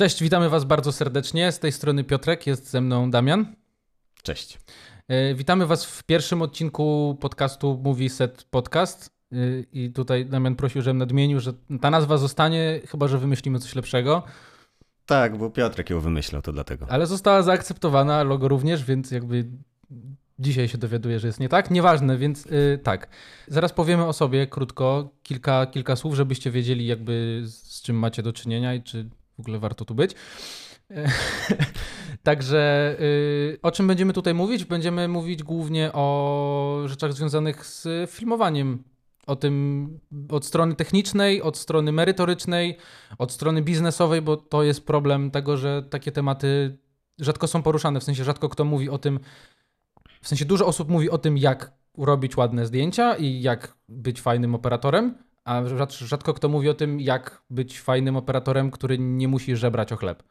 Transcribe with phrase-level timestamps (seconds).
[0.00, 1.52] Cześć, witamy Was bardzo serdecznie.
[1.52, 3.54] Z tej strony Piotrek, jest ze mną Damian.
[4.22, 4.58] Cześć.
[5.08, 9.10] E, witamy Was w pierwszym odcinku podcastu Movie Set Podcast.
[9.32, 9.36] E,
[9.72, 14.22] I tutaj Damian prosił, żebym nadmienił, że ta nazwa zostanie, chyba że wymyślimy coś lepszego.
[15.06, 16.86] Tak, bo Piotrek ją wymyślał, to dlatego.
[16.88, 19.44] Ale została zaakceptowana, logo również, więc jakby
[20.38, 21.70] dzisiaj się dowiaduję, że jest nie tak.
[21.70, 23.08] Nieważne, więc yy, tak.
[23.48, 28.32] Zaraz powiemy o sobie krótko, kilka, kilka słów, żebyście wiedzieli jakby z czym macie do
[28.32, 29.10] czynienia i czy
[29.40, 30.14] w ogóle warto tu być.
[32.22, 34.64] Także yy, o czym będziemy tutaj mówić?
[34.64, 38.84] Będziemy mówić głównie o rzeczach związanych z filmowaniem.
[39.26, 39.88] O tym
[40.30, 42.76] od strony technicznej, od strony merytorycznej,
[43.18, 46.78] od strony biznesowej, bo to jest problem tego, że takie tematy
[47.18, 48.00] rzadko są poruszane.
[48.00, 49.20] W sensie rzadko kto mówi o tym,
[50.22, 54.54] w sensie dużo osób mówi o tym, jak robić ładne zdjęcia i jak być fajnym
[54.54, 59.92] operatorem, a rzadko kto mówi o tym, jak być fajnym operatorem, który nie musi żebrać
[59.92, 60.22] o chleb.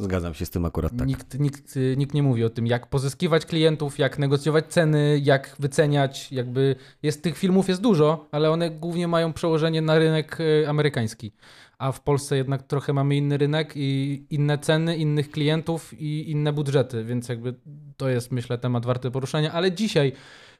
[0.00, 1.08] Zgadzam się z tym akurat tak.
[1.08, 6.32] Nikt, nikt, nikt nie mówi o tym, jak pozyskiwać klientów, jak negocjować ceny, jak wyceniać.
[6.32, 11.32] Jakby jest tych filmów jest dużo, ale one głównie mają przełożenie na rynek y, amerykański.
[11.78, 16.52] A w Polsce jednak trochę mamy inny rynek i inne ceny, innych klientów i inne
[16.52, 17.54] budżety, więc jakby
[17.96, 19.52] to jest myślę temat warty poruszenia.
[19.52, 20.12] Ale dzisiaj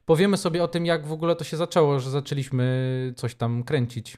[0.07, 4.17] powiemy sobie o tym, jak w ogóle to się zaczęło, że zaczęliśmy coś tam kręcić.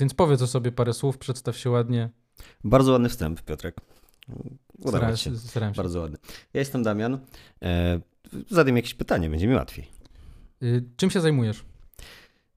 [0.00, 2.10] Więc powiedz o sobie parę słów, przedstaw się ładnie.
[2.64, 3.76] Bardzo ładny wstęp, Piotrek.
[4.78, 5.30] Udało się.
[5.36, 5.72] się.
[5.76, 6.18] Bardzo ładny.
[6.54, 7.18] Ja jestem Damian.
[7.62, 8.00] E,
[8.50, 9.88] zadam jakieś pytanie, będzie mi łatwiej.
[10.62, 11.64] Y, czym się zajmujesz?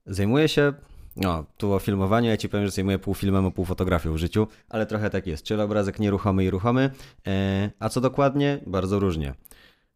[0.06, 0.72] Zajmuję się,
[1.16, 4.16] no, tu o filmowaniu, ja ci powiem, że zajmuję pół filmem, a pół fotografią w
[4.16, 5.44] życiu, ale trochę tak jest.
[5.44, 6.90] Czyli obrazek nieruchomy i ruchomy,
[7.26, 8.60] e, a co dokładnie?
[8.66, 9.34] Bardzo różnie.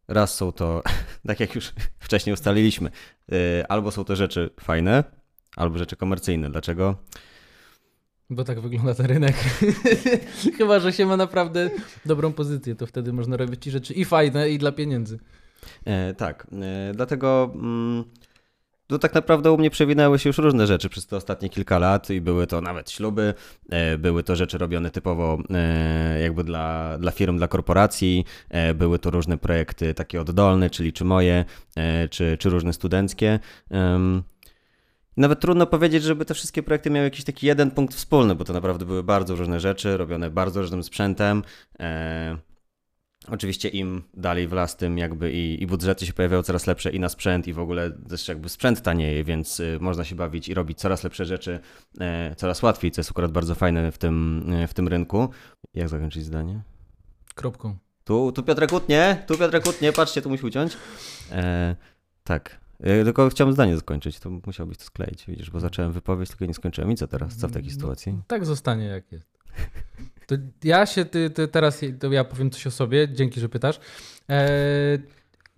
[0.07, 0.83] Raz są to,
[1.27, 2.91] tak jak już wcześniej ustaliliśmy,
[3.31, 5.03] e, albo są to rzeczy fajne,
[5.55, 6.49] albo rzeczy komercyjne.
[6.49, 6.95] Dlaczego?
[8.29, 9.35] Bo tak wygląda ten rynek.
[10.57, 11.69] Chyba, że się ma naprawdę
[12.05, 15.19] dobrą pozycję, to wtedy można robić ci rzeczy i fajne, i dla pieniędzy.
[15.85, 18.03] E, tak, e, dlatego mm,
[18.87, 22.09] to tak naprawdę u mnie przewinęły się już różne rzeczy przez te ostatnie kilka lat
[22.09, 23.33] i były to nawet śluby,
[23.69, 28.99] e, były to rzeczy robione typowo e, jakby dla, dla firm, dla korporacji, e, były
[28.99, 31.45] to różne projekty takie oddolne, czyli czy moje,
[32.09, 33.39] czy, czy różne studenckie.
[35.17, 38.53] Nawet trudno powiedzieć, żeby te wszystkie projekty miały jakiś taki jeden punkt wspólny, bo to
[38.53, 41.43] naprawdę były bardzo różne rzeczy, robione bardzo różnym sprzętem.
[43.31, 46.99] Oczywiście im dalej w las, tym jakby i, i budżety się pojawiają coraz lepsze i
[46.99, 50.53] na sprzęt i w ogóle też jakby sprzęt tanieje, więc y, można się bawić i
[50.53, 51.59] robić coraz lepsze rzeczy
[51.99, 55.29] e, coraz łatwiej, co jest akurat bardzo fajne w tym, e, w tym rynku.
[55.73, 56.61] Jak zakończyć zdanie?
[57.35, 57.77] Kropką.
[58.03, 60.77] Tu, tu Piotrek utnie, tu Piotrek utnie, patrzcie, tu musi uciąć.
[61.31, 61.75] E,
[62.23, 66.45] tak, E, tylko chciałem zdanie zakończyć, to musiałbyś to skleić, widzisz, bo zacząłem wypowiedź, tylko
[66.45, 66.91] nie skończyłem.
[66.91, 67.35] I co teraz?
[67.35, 68.21] Co w takiej no, sytuacji?
[68.27, 69.37] Tak zostanie jak jest.
[70.27, 73.79] To ja się, ty, ty teraz, to ja powiem coś o sobie, dzięki, że pytasz.
[74.29, 74.97] E,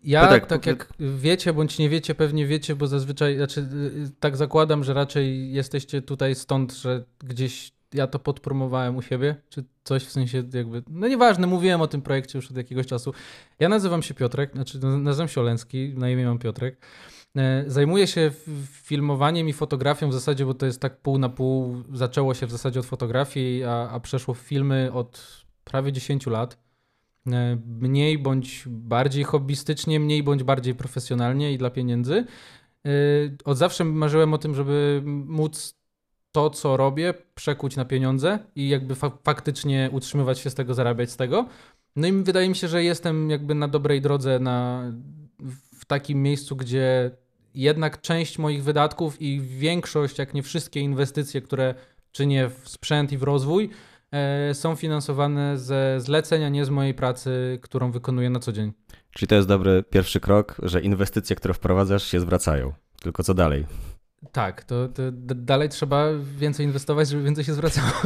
[0.04, 4.38] ja, tak, tak jak wiecie, bądź nie wiecie, pewnie wiecie, bo zazwyczaj, znaczy, y, tak
[4.38, 10.06] zakładam, że raczej jesteście tutaj stąd, że gdzieś ja to podpromowałem u siebie, czy coś
[10.06, 13.14] w sensie jakby, no nieważne, mówiłem o tym projekcie już od jakiegoś czasu.
[13.60, 16.78] Ja nazywam się Piotrek, znaczy nazywam się Oleński, na imię mam Piotrek.
[17.38, 18.32] E, zajmuję się
[18.66, 21.84] filmowaniem i fotografią w zasadzie, bo to jest tak pół na pół.
[21.94, 26.58] Zaczęło się w zasadzie od fotografii, a, a przeszło w filmy od prawie 10 lat.
[27.28, 32.26] E, mniej bądź bardziej hobbystycznie, mniej bądź bardziej profesjonalnie i dla pieniędzy.
[32.86, 32.90] E,
[33.46, 35.80] od zawsze marzyłem o tym, żeby móc
[36.32, 41.12] to, co robię, przekuć na pieniądze i jakby fa faktycznie utrzymywać się z tego, zarabiać
[41.12, 41.46] z tego.
[41.96, 44.84] No i wydaje mi się, że jestem jakby na dobrej drodze na,
[45.80, 47.12] w takim miejscu, gdzie
[47.54, 51.76] jednak część moich wydatków i większość, jak nie wszystkie inwestycje, które
[52.12, 53.70] czynię w sprzęt i w rozwój,
[54.12, 58.74] e, są finansowane ze zlecenia, nie z mojej pracy, którą wykonuję na co dzień.
[59.12, 62.74] Czyli to jest dobry pierwszy krok, że inwestycje, które wprowadzasz, się zwracają.
[63.02, 63.66] Tylko co dalej?
[64.32, 65.02] Tak, to, to
[65.36, 66.06] dalej trzeba
[66.38, 67.92] więcej inwestować, żeby więcej się zwracało.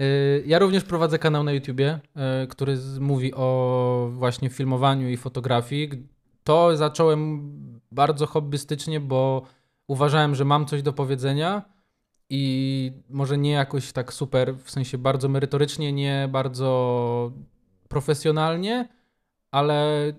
[0.00, 2.00] Y, ja również prowadzę kanał na YouTubie,
[2.44, 5.90] y, który mówi o właśnie filmowaniu i fotografii.
[6.44, 7.50] To zacząłem
[7.92, 9.42] bardzo hobbystycznie, bo
[9.86, 11.62] uważałem, że mam coś do powiedzenia
[12.30, 17.32] i może nie jakoś tak super, w sensie bardzo merytorycznie, nie bardzo
[17.88, 18.88] profesjonalnie,
[19.50, 20.12] ale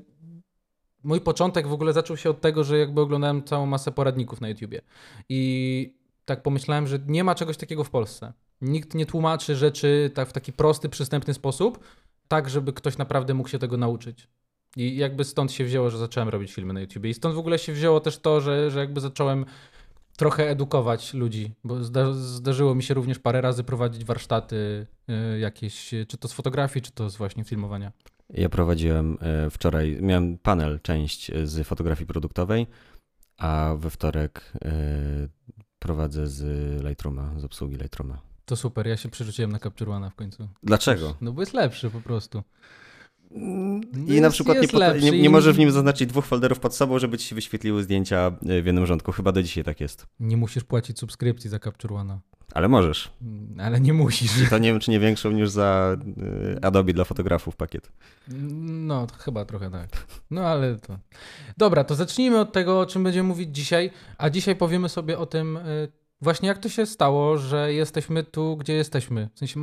[1.04, 4.50] mój początek w ogóle zaczął się od tego, że jakby oglądałem całą masę poradników na
[4.50, 4.82] YouTubie.
[5.30, 5.94] I
[6.26, 8.34] tak pomyślałem, że nie ma czegoś takiego w Polsce.
[8.62, 11.80] Nikt nie tłumaczy rzeczy tak w taki prosty, przystępny sposób,
[12.28, 14.28] tak żeby ktoś naprawdę mógł się tego nauczyć.
[14.76, 17.06] I jakby stąd się wzięło, że zacząłem robić filmy na YouTube.
[17.06, 19.46] I stąd w ogóle się wzięło też to, że, że jakby zacząłem
[20.18, 24.88] trochę edukować ludzi, bo zda zdarzyło mi się również parę razy prowadzić warsztaty
[25.36, 27.92] y, jakieś, czy to z fotografii, czy to z właśnie filmowania.
[28.30, 32.68] Ja prowadziłem y, wczoraj, miałem panel, część z fotografii produktowej,
[33.38, 35.30] a we wtorek y,
[35.80, 36.44] prowadzę z
[36.84, 38.31] Lightrooma, z obsługi Lightrooma.
[38.46, 40.50] To super, ja się przerzuciłem na Capture One w końcu.
[40.64, 41.16] Dlaczego?
[41.22, 42.44] No bo jest lepszy po prostu.
[44.08, 44.58] I jest, na przykład
[45.02, 47.84] nie, nie, nie możesz w nim zaznaczyć dwóch folderów pod sobą, żeby ci się wyświetliły
[47.84, 49.12] zdjęcia w jednym rządku.
[49.12, 50.08] Chyba do dzisiaj tak jest.
[50.20, 52.20] Nie musisz płacić subskrypcji za Capture One.
[52.54, 53.12] Ale możesz.
[53.22, 54.42] Mm, ale nie musisz.
[54.42, 55.98] I to nie wiem, czy nie większą niż za
[56.56, 57.92] y, Adobe dla fotografów pakiet.
[58.62, 59.90] No, chyba trochę tak.
[60.32, 61.00] No ale to.
[61.58, 63.92] Dobra, to zacznijmy od tego, o czym będziemy mówić dzisiaj.
[64.18, 65.92] A dzisiaj powiemy sobie o tym, y,
[66.22, 69.30] właśnie jak to się stało, że jesteśmy tu, gdzie jesteśmy.
[69.34, 69.60] W sensie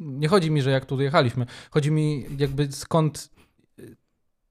[0.00, 3.30] nie chodzi mi, że jak tu jechaliśmy, chodzi mi jakby skąd,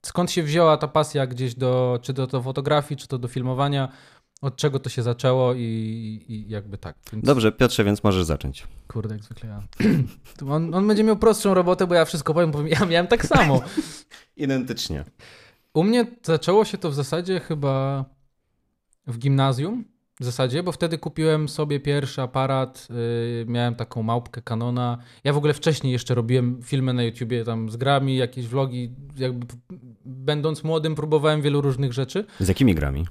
[0.06, 3.92] skąd się wzięła ta pasja gdzieś do, czy do, do fotografii, czy to do filmowania,
[4.42, 5.60] od czego to się zaczęło i,
[6.28, 6.96] i jakby tak.
[7.14, 7.26] Więc...
[7.26, 8.68] Dobrze, Piotrze, więc możesz zacząć.
[8.88, 9.64] Kurde, jak zwykle ja.
[10.54, 13.62] On, on będzie miał prostszą robotę, bo ja wszystko powiem, bo ja miałem tak samo.
[14.38, 15.06] Identycznie.
[15.74, 18.06] U mnie zaczęło się to w zasadzie chyba
[19.08, 24.98] w gimnazjum w zasadzie, bo wtedy kupiłem sobie pierwszy aparat, yy, miałem taką małpkę Canona.
[25.24, 29.46] Ja w ogóle wcześniej jeszcze robiłem filmy na YouTubie tam z grami, jakieś vlogi, jakby
[30.06, 32.26] będąc młodym próbowałem wielu różnych rzeczy.
[32.40, 33.06] Z jakimi grami?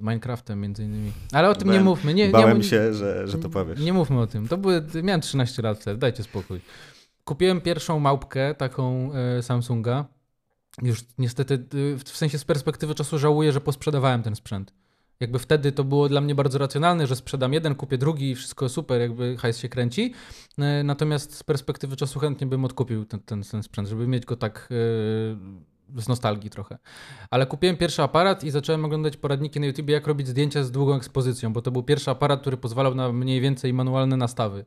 [0.00, 1.12] Minecraftem między innymi.
[1.32, 2.14] Ale o tym bałem, nie mówmy.
[2.14, 3.80] Nie, bałem nie, się, że, że to powiesz.
[3.80, 4.48] Nie mówmy o tym.
[4.48, 6.60] To były, miałem 13 lat wtedy, dajcie spokój.
[7.24, 10.04] Kupiłem pierwszą małpkę, taką e, Samsunga.
[10.82, 14.72] Już niestety, y, w sensie z perspektywy czasu żałuję, że posprzedawałem ten sprzęt.
[15.20, 18.68] Jakby wtedy to było dla mnie bardzo racjonalne, że sprzedam jeden, kupię drugi i wszystko
[18.68, 20.14] super, jakby hajs się kręci.
[20.58, 24.36] E, natomiast z perspektywy czasu chętnie bym odkupił ten, ten, ten sprzęt, żeby mieć go
[24.36, 26.78] tak yy, z nostalgii trochę.
[27.30, 30.96] Ale kupiłem pierwszy aparat i zacząłem oglądać poradniki na YouTube, jak robić zdjęcia z długą
[30.96, 34.64] ekspozycją, bo to był pierwszy aparat, który pozwalał na mniej więcej manualne nastawy.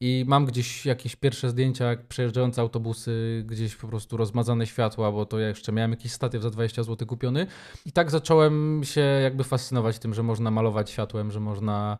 [0.00, 5.26] I mam gdzieś jakieś pierwsze zdjęcia, jak przejeżdżające autobusy, gdzieś po prostu rozmazane światła, bo
[5.26, 7.46] to ja jeszcze miałem jakiś statyw za 20 zł kupiony.
[7.86, 11.98] I tak zacząłem się jakby fascynować tym, że można malować światłem, że można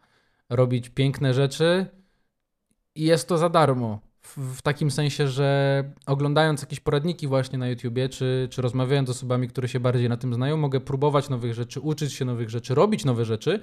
[0.48, 1.86] robić piękne rzeczy
[2.94, 4.00] i jest to za darmo.
[4.22, 9.10] W, w takim sensie, że oglądając jakieś poradniki właśnie na YouTubie, czy, czy rozmawiając z
[9.10, 12.74] osobami, które się bardziej na tym znają, mogę próbować nowych rzeczy, uczyć się nowych rzeczy,
[12.74, 13.60] robić nowe rzeczy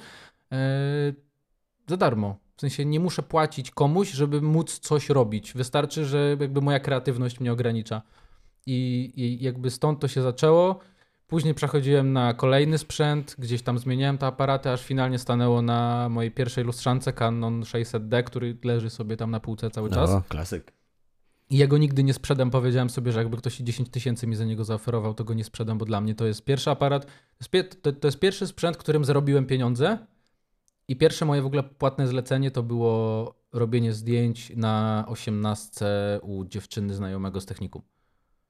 [0.52, 0.58] yy,
[1.88, 5.54] za darmo w sensie nie muszę płacić komuś, żeby móc coś robić.
[5.54, 8.02] Wystarczy, że jakby moja kreatywność mnie ogranicza.
[8.66, 10.80] I, I, jakby stąd to się zaczęło.
[11.28, 16.32] Później przechodziłem na kolejny sprzęt, gdzieś tam zmieniałem te aparaty, aż finalnie stanęło na mojej
[16.32, 20.10] pierwszej lustrzance Canon 600D, który leży sobie tam na półce cały czas.
[20.10, 20.74] No, klasyk.
[21.50, 22.52] I ja go nigdy nie sprzedam.
[22.52, 25.78] Powiedziałem sobie, że jakby ktoś 10 tysięcy mi za niego zaoferował, to go nie sprzedam,
[25.78, 27.08] bo dla mnie to jest pierwszy aparat.
[27.82, 29.98] To jest, pierwszy sprzęt, którym zarobiłem pieniądze
[30.88, 36.94] i pierwsze moje w ogóle płatne zlecenie to było robienie zdjęć na osiemnastce u dziewczyny
[36.94, 37.82] znajomego z technikum.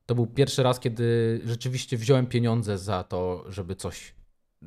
[0.06, 4.16] To był pierwszy raz, kiedy rzeczywiście wziąłem pieniądze za to, żeby coś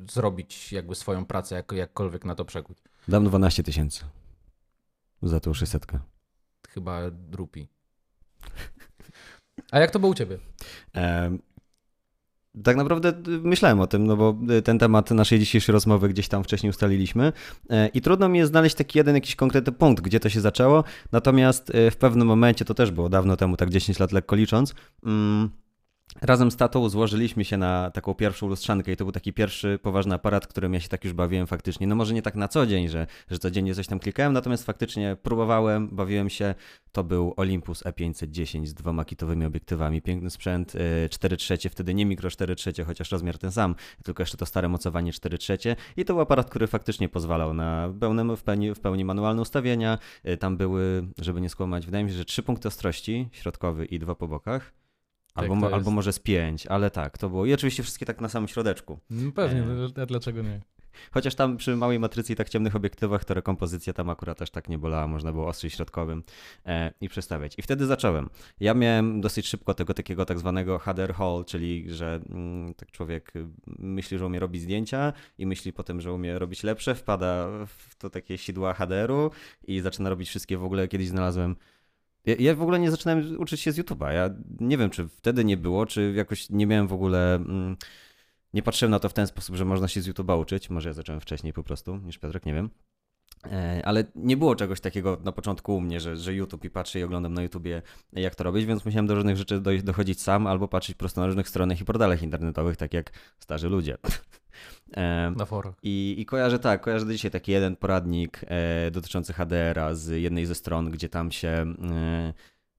[0.09, 2.77] zrobić, jakby swoją pracę, jak, jakkolwiek na to przekuć.
[3.07, 4.05] Dam 12 tysięcy
[5.21, 5.85] za tą 600.
[6.69, 7.67] Chyba drupi.
[9.71, 10.37] A jak to było u ciebie?
[12.63, 13.13] Tak naprawdę y,
[13.43, 17.33] myślałem o tym, no bo y, ten temat naszej dzisiejszej rozmowy gdzieś tam wcześniej ustaliliśmy.
[17.69, 20.83] E, i trudno mi jest znaleźć taki jeden jakiś konkretny punkt, gdzie to się zaczęło,
[21.11, 24.73] natomiast y, w pewnym momencie, to też było dawno temu, tak 10 lat lekko licząc,
[25.05, 25.49] mm,
[26.21, 30.15] Razem z tatą złożyliśmy się na taką pierwszą lustrzankę i to był taki pierwszy poważny
[30.15, 31.87] aparat, którym ja się tak już bawiłem faktycznie.
[31.87, 35.17] No może nie tak na co dzień, że, że codziennie coś tam klikałem, natomiast faktycznie
[35.23, 36.55] próbowałem, bawiłem się.
[36.91, 40.01] To był Olympus E510 z dwoma kitowymi obiektywami.
[40.01, 40.73] Piękny sprzęt,
[41.09, 44.45] 4 y, trzecie, wtedy nie mikro 4 trzecie, chociaż rozmiar ten sam, tylko jeszcze to
[44.45, 45.75] stare mocowanie 4 trzecie.
[45.97, 49.97] I to był aparat, który faktycznie pozwalał na pełne, w, pełni, w pełni manualne ustawienia.
[50.27, 53.99] Y, tam były, żeby nie skłamać, wydaje mi się, że trzy punkty ostrości, środkowy i
[53.99, 54.80] dwa po bokach.
[55.33, 55.73] Tak, albo, jest...
[55.73, 57.45] albo może z pięć, ale tak, to było.
[57.45, 58.99] I oczywiście wszystkie tak na samym środeczku.
[59.09, 59.63] No pewnie,
[59.97, 60.05] e...
[60.05, 60.61] dlaczego nie?
[61.11, 64.69] Chociaż tam przy małej matrycy i tak ciemnych obiektywach to rekompozycja tam akurat też tak
[64.69, 66.23] nie bolała, można było ostrzyć środkowym
[66.65, 67.53] e, i przestawiać.
[67.57, 68.29] I wtedy zacząłem.
[68.59, 73.33] Ja miałem dosyć szybko tego takiego tak zwanego HDR Hall, czyli że mm, tak człowiek
[73.79, 78.09] myśli, że umie robić zdjęcia i myśli potem, że umie robić lepsze, wpada w to
[78.09, 79.31] takie sidła HDR-u
[79.67, 80.87] i zaczyna robić wszystkie w ogóle.
[80.87, 81.55] Kiedyś znalazłem
[82.25, 84.11] ja, ja, w ogóle nie zaczynałem uczyć się z YouTube'a.
[84.11, 87.35] Ja nie wiem, czy wtedy nie było, czy jakoś nie miałem w ogóle.
[87.35, 87.77] Mm,
[88.53, 90.69] nie patrzyłem na to w ten sposób, że można się z YouTube'a uczyć.
[90.69, 92.69] Może ja zacząłem wcześniej po prostu niż Piotrek, nie wiem.
[93.45, 96.99] E, ale nie było czegoś takiego na początku u mnie, że, że YouTube i patrzę
[96.99, 97.81] i oglądam na YouTubie,
[98.13, 101.49] jak to robić, więc musiałem do różnych rzeczy dochodzić sam albo patrzeć prosto na różnych
[101.49, 103.97] stronach i portalach internetowych, tak jak starzy ludzie.
[105.35, 105.75] Na forach.
[105.83, 110.45] I, I kojarzę tak, kojarzę do dzisiaj taki jeden poradnik e, dotyczący HDR-a z jednej
[110.45, 112.33] ze stron, gdzie tam się e,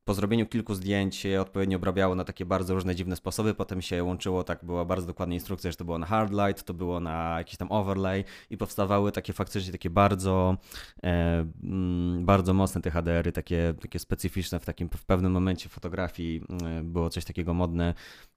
[0.05, 4.45] po zrobieniu kilku zdjęć odpowiednio obrabiało na takie bardzo różne dziwne sposoby, potem się łączyło,
[4.45, 7.57] tak była bardzo dokładna instrukcja, że to było na hard light, to było na jakiś
[7.57, 10.57] tam overlay i powstawały takie faktycznie takie bardzo
[11.03, 16.43] e, mm, bardzo mocne te HDR-y, takie, takie specyficzne w takim w pewnym momencie fotografii
[16.63, 17.95] e, było coś takiego modne,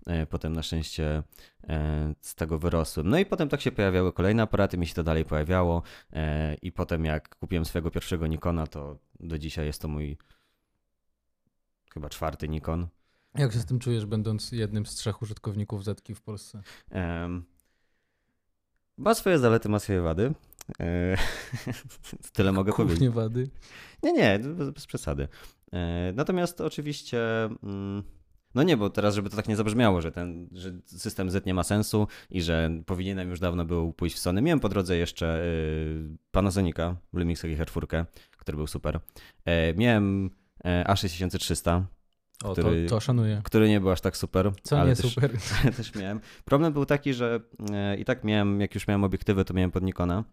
[0.07, 1.23] e, potem na szczęście
[1.67, 3.09] e, z tego wyrosłem.
[3.09, 5.81] No i potem tak się pojawiały kolejne aparaty, mi się to dalej pojawiało
[6.61, 10.17] i potem jak kupiłem swojego pierwszego Nikona, to do dzisiaj jest to mój
[11.95, 12.87] chyba czwarty Nikon.
[13.35, 16.61] Jak się z tym czujesz, będąc jednym z trzech użytkowników Zetki w Polsce?
[16.91, 17.45] Um,
[18.97, 20.33] ma swoje zalety, ma swoje wady.
[20.79, 21.17] E,
[22.33, 23.15] tyle mogę Głównie powiedzieć.
[23.15, 23.49] wady?
[24.03, 25.27] Nie, nie, bez, przesady.
[25.73, 27.43] E, natomiast oczywiście...
[27.63, 28.03] Mm,
[28.55, 31.53] no nie, bo teraz, żeby to tak nie zabrzmiało, że ten że system Z nie
[31.53, 34.41] ma sensu i że powinienem już dawno był pójść w Sony.
[34.41, 38.05] Miałem po drodze jeszcze y, Panasonica, Lumixa GH4,
[38.37, 38.99] który był super.
[39.45, 40.29] E, miałem
[40.65, 41.83] A6300.
[42.43, 43.41] O, który, to, to szanuję.
[43.43, 44.51] Który nie był aż tak super.
[44.63, 45.31] Co ale nie też, super.
[45.77, 46.19] Też miałem.
[46.45, 47.39] Problem był taki, że
[47.71, 50.23] e, i tak miałem, jak już miałem obiektywy, to miałem pod Nikona.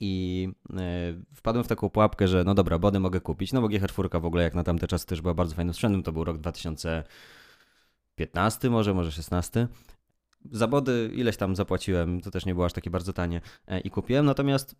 [0.00, 4.20] I e, wpadłem w taką pułapkę, że no dobra, body mogę kupić, no bo GH4
[4.20, 8.70] w ogóle jak na tamte czasy też była bardzo fajnym sprzętem, to był rok 2015
[8.70, 9.68] może, może 16.
[10.50, 13.40] Za body ileś tam zapłaciłem, to też nie było aż takie bardzo tanie
[13.84, 14.76] i kupiłem, natomiast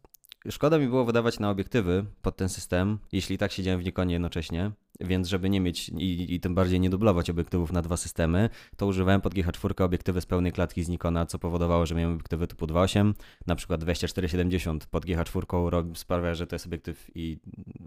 [0.50, 4.70] Szkoda mi było wydawać na obiektywy pod ten system, jeśli tak siedziałem w Nikonie jednocześnie,
[5.00, 8.86] więc żeby nie mieć i, i tym bardziej nie dublować obiektywów na dwa systemy, to
[8.86, 12.66] używałem pod GH4 obiektywy z pełnej klatki z Nikona, co powodowało, że miałem obiektywy typu
[12.66, 13.14] 2.8,
[13.46, 17.38] na przykład 24-70 pod GH4 sprawia, że to jest obiektyw i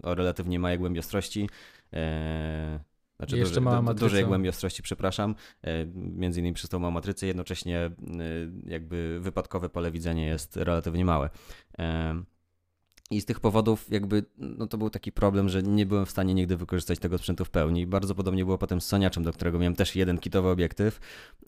[0.04, 1.50] o relatywnie małej głębi ostrości.
[1.92, 2.80] Eee,
[3.18, 4.06] znaczy jeszcze duży, mała matryca.
[4.06, 5.36] dużej głębi ostrości, przepraszam.
[5.62, 7.92] E, między innymi przez tą małą matrycę, jednocześnie e,
[8.66, 11.30] jakby wypadkowe pole widzenia jest relatywnie małe.
[13.12, 16.34] I z tych powodów jakby, no to był taki problem, że nie byłem w stanie
[16.34, 17.88] nigdy wykorzystać tego sprzętu w pełni.
[17.88, 21.00] Bardzo podobnie było potem z Soniaczem, do którego miałem też jeden kitowy obiektyw,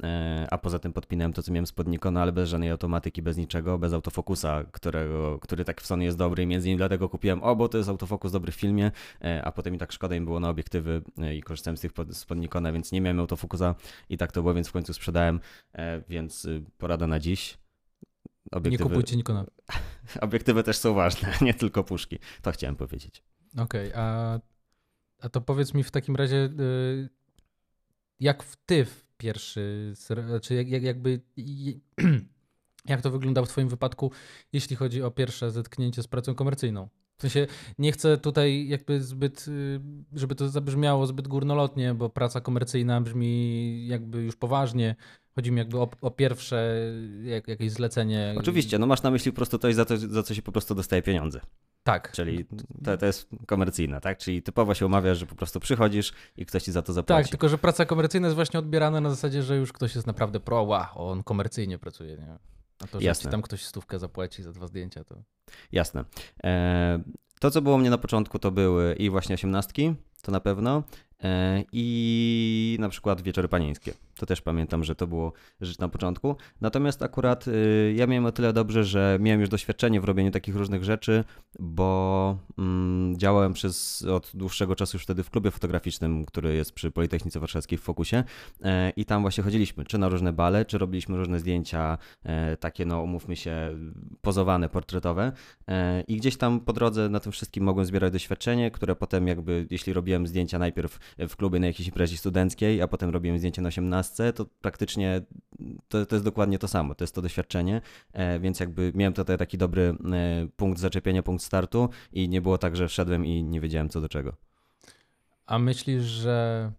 [0.04, 3.38] e, a poza tym podpinałem to, co miałem spod Nikona, ale bez żadnej automatyki, bez
[3.38, 7.44] niczego, bez autofokusa, którego, który tak w Sony jest dobry i między innymi dlatego kupiłem,
[7.44, 8.92] o, bo to jest autofokus dobry w filmie,
[9.22, 11.94] e, a potem i tak szkoda im było na obiektywy e, i korzystałem z tych
[11.94, 13.76] pod, spod Nikona, więc nie miałem autofokusa
[14.10, 15.40] i tak to było, więc w końcu sprzedałem,
[16.10, 17.58] więc y, porada na dziś.
[18.52, 18.84] Obiektywy...
[18.84, 19.46] Nie kupujcie Nikona.
[20.22, 22.20] Obiektywy też są ważne, nie tylko puszki.
[22.42, 23.24] To chciałem powiedzieć.
[23.58, 24.40] Okej, okay, a,
[25.22, 27.10] a to powiedz mi w takim razie, y,
[28.20, 31.22] jak w ty w pierwszy, znaczy jak, jak, jakby,
[32.86, 34.12] jak to wygląda w twoim wypadku,
[34.54, 36.90] jeśli chodzi o pierwsze zetknięcie z pracą komercyjną?
[37.18, 39.80] W sensie nie chcę tutaj jakby zbyt, y,
[40.14, 44.96] żeby to zabrzmiało zbyt górnolotnie, bo praca komercyjna brzmi jakby już poważnie,
[45.36, 46.76] Chodzi mi jakby o, o pierwsze
[47.24, 48.36] jak, jakieś zlecenie.
[48.38, 50.76] Oczywiście, no masz na myśli po prostu coś, za, to, za co się po prostu
[50.76, 51.42] dostaje pieniądze.
[51.84, 52.12] Tak.
[52.12, 52.46] Czyli
[52.84, 54.18] to, to jest komercyjne, tak?
[54.18, 57.24] Czyli typowo się umawia, że po prostu przychodzisz i ktoś ci za to zapłaci.
[57.24, 60.40] Tak, tylko że praca komercyjna jest właśnie odbierana na zasadzie, że już ktoś jest naprawdę
[60.40, 62.38] pro, wow, on komercyjnie pracuje, nie?
[62.84, 63.24] A to, że Jasne.
[63.24, 65.16] ci tam ktoś stówkę zapłaci za dwa zdjęcia, to...
[65.72, 66.06] Jasne.
[66.44, 67.04] E,
[67.40, 70.84] to, co było mnie na początku, to były i właśnie osiemnastki, to na pewno,
[71.24, 73.94] e, i na przykład wieczory panieńskie.
[74.16, 76.36] To też pamiętam, że to było rzecz na początku.
[76.62, 80.56] Natomiast akurat y, ja miałem o tyle dobrze, że miałem już doświadczenie w robieniu takich
[80.56, 81.24] różnych rzeczy,
[81.60, 86.92] bo mm, działałem przez od dłuższego czasu już wtedy w klubie fotograficznym, który jest przy
[86.92, 88.24] Politechnice Warszawskiej w Fokusie
[88.64, 92.86] e, i tam właśnie chodziliśmy, czy na różne bale, czy robiliśmy różne zdjęcia, e, takie
[92.86, 93.78] no umówmy się,
[94.22, 95.32] pozowane, portretowe
[95.68, 99.68] e, i gdzieś tam po drodze na tym wszystkim mogłem zbierać doświadczenie, które potem jakby,
[99.70, 103.68] jeśli robiłem zdjęcia najpierw w klubie na jakiejś imprezie studenckiej, a potem robiłem zdjęcia na
[103.68, 104.03] 18
[104.36, 105.22] to praktycznie
[105.88, 107.82] to, to jest dokładnie to samo, to jest to doświadczenie,
[108.14, 109.82] e, więc jakby miałem tutaj taki dobry
[110.14, 114.02] e, punkt zaczepienia, punkt startu i nie było tak, że wszedłem i nie wiedziałem co
[114.02, 114.36] do czego.
[115.46, 116.72] A myślisz, że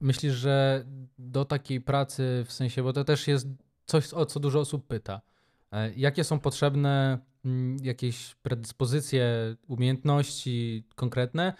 [0.00, 0.84] myślisz, że
[1.18, 3.48] do takiej pracy, w sensie, bo to też jest
[3.86, 5.20] coś, o co dużo osób pyta,
[5.72, 11.52] e, jakie są potrzebne mm, jakieś predyspozycje, umiejętności konkretne,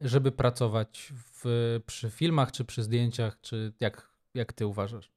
[0.00, 5.10] żeby pracować w, przy filmach, czy przy zdjęciach, czy jak, jak ty uważasz?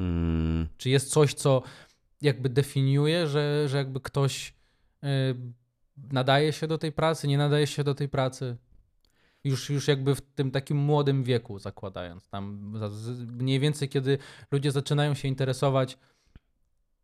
[0.00, 0.68] Mm.
[0.76, 1.62] Czy jest coś, co
[2.22, 4.54] jakby definiuje, że, że jakby ktoś
[5.04, 5.08] y,
[6.12, 8.56] nadaje się do tej pracy, nie nadaje się do tej pracy?
[9.44, 12.28] Już, już jakby w tym takim młodym wieku zakładając.
[12.28, 12.74] Tam
[13.26, 14.18] mniej więcej, kiedy
[14.50, 15.98] ludzie zaczynają się interesować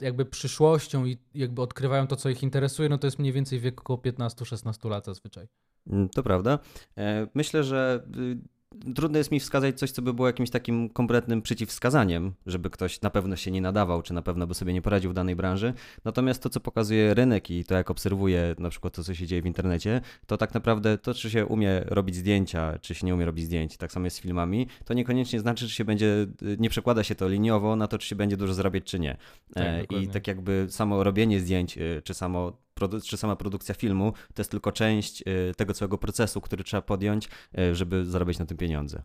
[0.01, 3.81] jakby przyszłością i jakby odkrywają to, co ich interesuje, no to jest mniej więcej wiek
[3.81, 5.49] około 15-16 lat zazwyczaj.
[5.87, 6.59] Mm, to prawda.
[6.99, 11.43] E, myślę, że y, trudno jest mi wskazać coś, co by było jakimś takim kompletnym
[11.43, 15.11] przeciwwskazaniem, żeby ktoś na pewno się nie nadawał, czy na pewno by sobie nie poradził
[15.11, 15.75] w danej branży.
[16.05, 19.43] Natomiast to, co pokazuje rynek i to, jak obserwuję na przykład to, co się dzieje
[19.43, 23.25] w internecie, to tak naprawdę to, czy się umie robić zdjęcia, czy się nie umie
[23.25, 26.27] robić zdjęć, tak samo jest z filmami, to niekoniecznie znaczy, czy się będzie,
[26.59, 29.17] nie przekłada się to liniowo na to, czy się będzie dużo zarabiać, czy nie.
[29.55, 32.53] Tak, e, I tak jakby samo robienie zdjęć, e, czy samo
[32.89, 37.29] czy sama produkcja filmu to jest tylko część y, tego całego procesu, który trzeba podjąć,
[37.59, 39.03] y, żeby zarobić na tym pieniądze.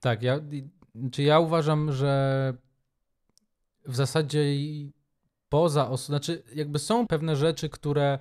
[0.00, 0.40] Tak, ja,
[1.12, 2.54] czy ja uważam, że
[3.86, 4.44] w zasadzie
[5.48, 8.18] poza osobą, znaczy jakby są pewne rzeczy, które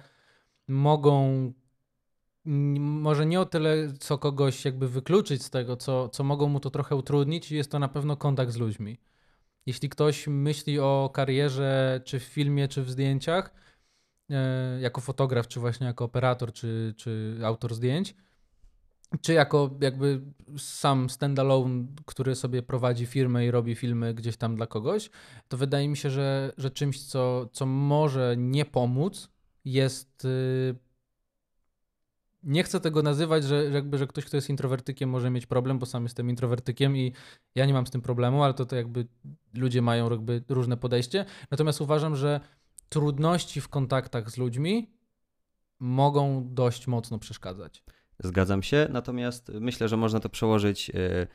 [0.68, 1.54] mogą
[2.46, 6.70] może nie o tyle, co kogoś jakby wykluczyć z tego, co, co mogą mu to
[6.70, 8.98] trochę utrudnić, jest to na pewno kontakt z ludźmi.
[9.66, 13.54] Jeśli ktoś myśli o karierze, czy w filmie, czy w zdjęciach,
[14.80, 18.16] jako fotograf, czy właśnie jako operator, czy, czy autor zdjęć,
[19.22, 20.22] czy jako jakby
[20.58, 25.10] sam standalone, który sobie prowadzi firmę i robi filmy gdzieś tam dla kogoś,
[25.48, 29.30] to wydaje mi się, że, że czymś, co, co może nie pomóc,
[29.66, 30.26] jest.
[30.26, 30.76] Y,
[32.44, 35.86] nie chcę tego nazywać, że, jakby, że ktoś, kto jest introwertykiem, może mieć problem, bo
[35.86, 37.14] sam jestem introwertykiem i
[37.56, 39.08] ja nie mam z tym problemu, ale to, to jakby
[39.54, 41.26] ludzie mają jakby różne podejście.
[41.52, 42.40] Natomiast uważam, że
[42.90, 44.96] trudności w kontaktach z ludźmi
[45.80, 47.84] mogą dość mocno przeszkadzać.
[48.20, 51.28] Zgadzam się, natomiast myślę, że można to przełożyć e,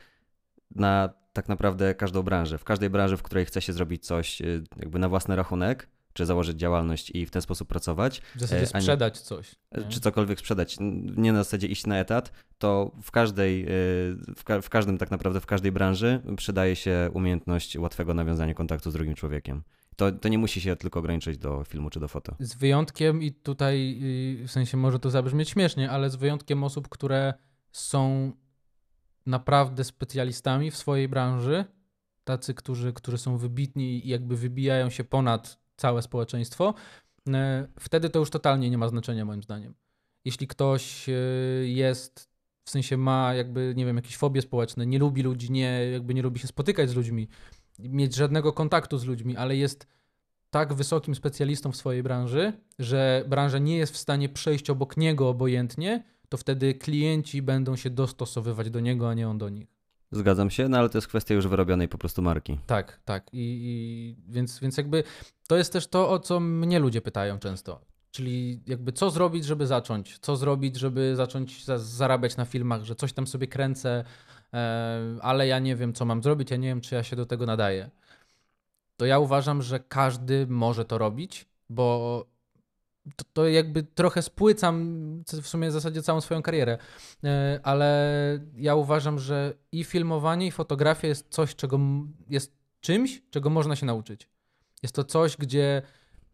[0.75, 2.57] na tak naprawdę każdą branżę.
[2.57, 4.45] W każdej branży, w której chce się zrobić coś e,
[4.77, 8.21] jakby na własny rachunek, czy założyć działalność i w ten sposób pracować.
[8.35, 9.55] W zasadzie e, sprzedać coś.
[9.77, 9.83] Nie?
[9.83, 10.77] Czy cokolwiek sprzedać.
[11.17, 13.65] Nie na zasadzie iść na etat, to w każdej,
[14.35, 18.91] w, ka w każdym tak naprawdę, w każdej branży przydaje się umiejętność łatwego nawiązania kontaktu
[18.91, 19.63] z drugim człowiekiem.
[20.01, 22.35] To, to nie musi się tylko ograniczyć do filmu czy do foto.
[22.39, 23.99] Z wyjątkiem, i tutaj
[24.47, 27.33] w sensie może to zabrzmieć śmiesznie, ale z wyjątkiem osób, które
[27.71, 28.31] są
[29.25, 31.65] naprawdę specjalistami w swojej branży,
[32.23, 36.73] tacy, którzy, którzy są wybitni i jakby wybijają się ponad całe społeczeństwo,
[37.29, 39.73] e, wtedy to już totalnie nie ma znaczenia moim zdaniem.
[40.25, 41.13] Jeśli ktoś e,
[41.63, 42.29] jest,
[42.63, 46.21] w sensie ma jakby, nie wiem, jakieś fobie społeczne, nie lubi ludzi, nie, jakby nie
[46.21, 47.27] lubi się spotykać z ludźmi,
[47.83, 49.87] mieć żadnego kontaktu z ludźmi, ale jest
[50.49, 55.29] tak wysokim specjalistą w swojej branży, że branża nie jest w stanie przejść obok niego
[55.29, 59.67] obojętnie, to wtedy klienci będą się dostosowywać do niego, a nie on do nich.
[60.11, 62.59] Zgadzam się, no ale to jest kwestia już wyrobionej po prostu marki.
[62.67, 63.33] Tak, tak.
[63.33, 65.03] I, i więc, więc jakby
[65.47, 67.81] to jest też to, o co mnie ludzie pytają często.
[68.11, 70.19] Czyli jakby co zrobić, żeby zacząć?
[70.19, 74.03] Co zrobić, żeby zacząć zarabiać na filmach, że coś tam sobie kręcę,
[75.21, 77.45] ale ja nie wiem, co mam zrobić, ja nie wiem, czy ja się do tego
[77.45, 77.89] nadaję.
[78.97, 82.25] To ja uważam, że każdy może to robić, bo
[83.15, 86.77] to, to jakby trochę spłycam w sumie w zasadzie całą swoją karierę,
[87.23, 91.79] e, ale ja uważam, że i filmowanie, i fotografia jest coś, czego
[92.29, 94.27] jest czymś, czego można się nauczyć.
[94.83, 95.81] Jest to coś, gdzie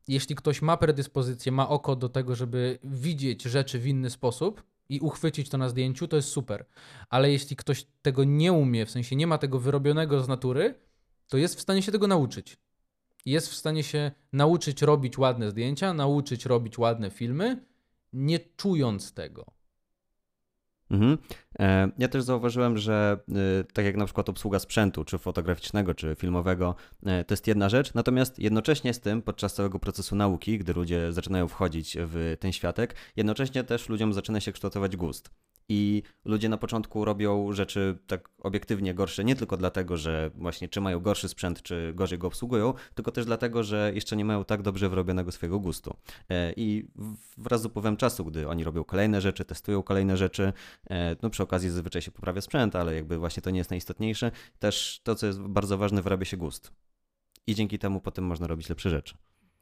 [0.07, 4.99] jeśli ktoś ma predyspozycję, ma oko do tego, żeby widzieć rzeczy w inny sposób, i
[4.99, 6.65] uchwycić to na zdjęciu, to jest super.
[7.09, 10.75] Ale jeśli ktoś tego nie umie, w sensie nie ma tego wyrobionego z natury,
[11.27, 12.57] to jest w stanie się tego nauczyć.
[13.25, 17.65] Jest w stanie się nauczyć robić ładne zdjęcia, nauczyć robić ładne filmy,
[18.13, 19.56] nie czując tego.
[20.91, 21.17] Mhm.
[21.59, 26.15] E, ja też zauważyłem, że e, tak jak na przykład obsługa sprzętu, czy fotograficznego, czy
[26.15, 30.73] filmowego, e, to jest jedna rzecz, natomiast jednocześnie z tym, podczas całego procesu nauki, gdy
[30.73, 35.29] ludzie zaczynają wchodzić w ten światek, jednocześnie też ludziom zaczyna się kształtować gust.
[35.69, 40.81] I ludzie na początku robią rzeczy tak obiektywnie gorsze, nie tylko dlatego, że właśnie czy
[40.81, 44.61] mają gorszy sprzęt, czy gorzej go obsługują, tylko też dlatego, że jeszcze nie mają tak
[44.61, 45.97] dobrze wyrobionego swojego gustu.
[46.29, 46.87] E, I
[47.37, 50.53] wraz z upływem czasu, gdy oni robią kolejne rzeczy, testują kolejne rzeczy,
[50.89, 54.31] e, no przy okazji zazwyczaj się poprawia sprzęt, ale jakby właśnie to nie jest najistotniejsze,
[54.59, 56.71] też to, co jest bardzo ważne, wyrabia się gust.
[57.47, 59.15] I dzięki temu potem można robić lepsze rzeczy.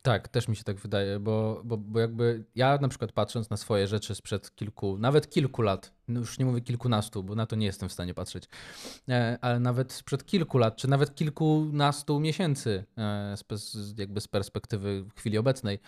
[0.05, 3.57] Tak, też mi się tak wydaje, bo, bo, bo jakby ja na przykład patrząc na
[3.57, 7.55] swoje rzeczy sprzed kilku, nawet kilku lat, no już nie mówię kilkunastu, bo na to
[7.55, 8.43] nie jestem w stanie patrzeć,
[9.09, 13.35] e, ale nawet sprzed kilku lat, czy nawet kilkunastu miesięcy, e,
[13.97, 15.79] jakby z perspektywy chwili obecnej,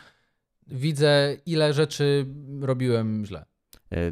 [0.68, 2.26] widzę ile rzeczy
[2.62, 3.46] robiłem źle.
[3.92, 4.12] E,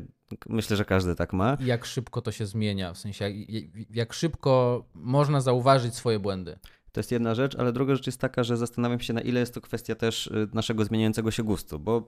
[0.49, 1.57] myślę, że każdy tak ma.
[1.59, 6.57] Jak szybko to się zmienia, w sensie jak, jak szybko można zauważyć swoje błędy.
[6.95, 9.53] To jest jedna rzecz, ale druga rzecz jest taka, że zastanawiam się, na ile jest
[9.53, 12.07] to kwestia też y, naszego zmieniającego się gustu, bo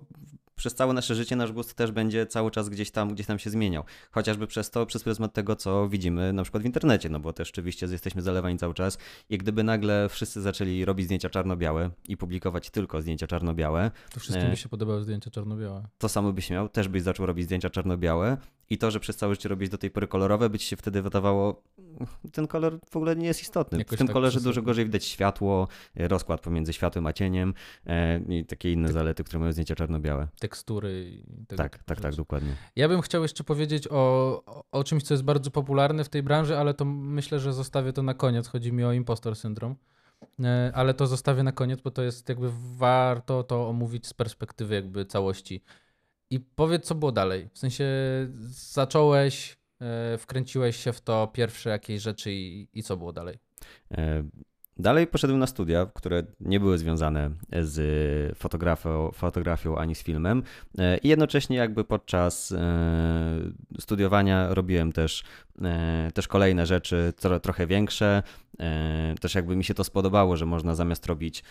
[0.55, 3.49] przez całe nasze życie nasz gust też będzie cały czas gdzieś tam, gdzieś tam się
[3.49, 3.83] zmieniał.
[4.11, 7.49] Chociażby przez to, przez pryzmat tego, co widzimy na przykład w internecie, no bo też
[7.49, 8.97] oczywiście jesteśmy zalewani cały czas
[9.29, 13.91] i gdyby nagle wszyscy zaczęli robić zdjęcia czarno-białe i publikować tylko zdjęcia czarno-białe.
[14.13, 15.87] To wszystkim e, by się podobały zdjęcia czarno-białe.
[15.97, 18.37] To samo byś miał, też byś zaczął robić zdjęcia czarno-białe
[18.69, 21.01] i to, że przez całe życie robić do tej pory kolorowe, by ci się wtedy
[21.01, 21.63] wydawało,
[22.31, 23.77] ten kolor w ogóle nie jest istotny.
[23.77, 27.53] Jakoś w tym tak kolorze dużo gorzej widać światło, rozkład pomiędzy światłem a cieniem
[27.85, 30.27] e, i takie inne zalety, które mają zdjęcia czarno-białe.
[30.39, 31.21] Tekstury.
[31.47, 32.55] tak, tak, tak, dokładnie.
[32.75, 36.57] Ja bym chciał jeszcze powiedzieć o, o czymś, co jest bardzo popularne w tej branży,
[36.57, 38.47] ale to myślę, że zostawię to na koniec.
[38.47, 39.75] Chodzi mi o impostor syndrom.
[40.43, 44.75] E, ale to zostawię na koniec, bo to jest jakby warto to omówić z perspektywy
[44.75, 45.63] jakby całości.
[46.29, 47.49] I powiedz, co było dalej.
[47.53, 47.85] W sensie
[48.49, 53.37] zacząłeś, e, wkręciłeś się w to pierwsze jakieś rzeczy i, i co było dalej?
[53.91, 54.23] E,
[54.77, 60.43] dalej poszedłem na studia, które nie były związane z fotografią, fotografią ani z filmem.
[61.03, 62.53] I jednocześnie jakby podczas
[63.79, 65.23] studiowania robiłem też,
[66.13, 68.23] też kolejne rzeczy, trochę większe.
[69.21, 71.43] Też jakby mi się to spodobało, że można zamiast robić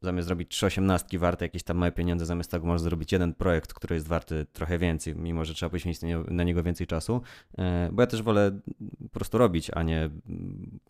[0.00, 3.74] zamiast zrobić trzy osiemnastki warte jakieś tam małe pieniądze, zamiast tego można zrobić jeden projekt,
[3.74, 7.22] który jest warty trochę więcej, mimo że trzeba poświęcić na niego więcej czasu,
[7.58, 8.60] e, bo ja też wolę
[9.02, 10.80] po prostu robić, a nie mm,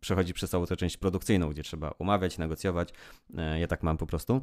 [0.00, 2.92] przechodzić przez całą tę część produkcyjną, gdzie trzeba umawiać, negocjować.
[3.36, 4.40] E, ja tak mam po prostu.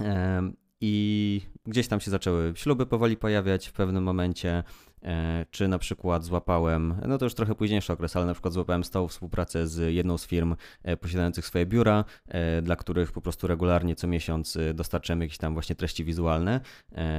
[0.00, 4.64] E, I gdzieś tam się zaczęły śluby powoli pojawiać w pewnym momencie.
[5.02, 8.84] E, czy na przykład złapałem, no to już trochę późniejszy okres, ale na przykład złapałem
[8.84, 13.46] stałą współpracę z jedną z firm e, posiadających swoje biura, e, dla których po prostu
[13.46, 16.60] regularnie co miesiąc dostarczamy jakieś tam właśnie treści wizualne,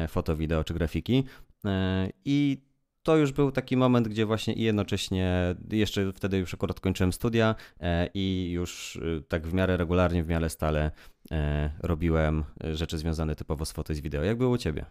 [0.07, 1.23] foto, wideo czy grafiki.
[2.25, 2.57] I
[3.03, 7.55] to już był taki moment, gdzie właśnie i jednocześnie, jeszcze wtedy już akurat kończyłem studia
[8.13, 10.91] i już tak w miarę regularnie, w miarę stale
[11.79, 14.23] robiłem rzeczy związane typowo z foto i z wideo.
[14.23, 14.85] Jak było u Ciebie?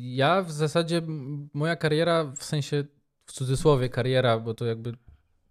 [0.00, 1.02] Ja w zasadzie,
[1.54, 2.84] moja kariera, w sensie
[3.26, 4.92] w cudzysłowie kariera, bo to jakby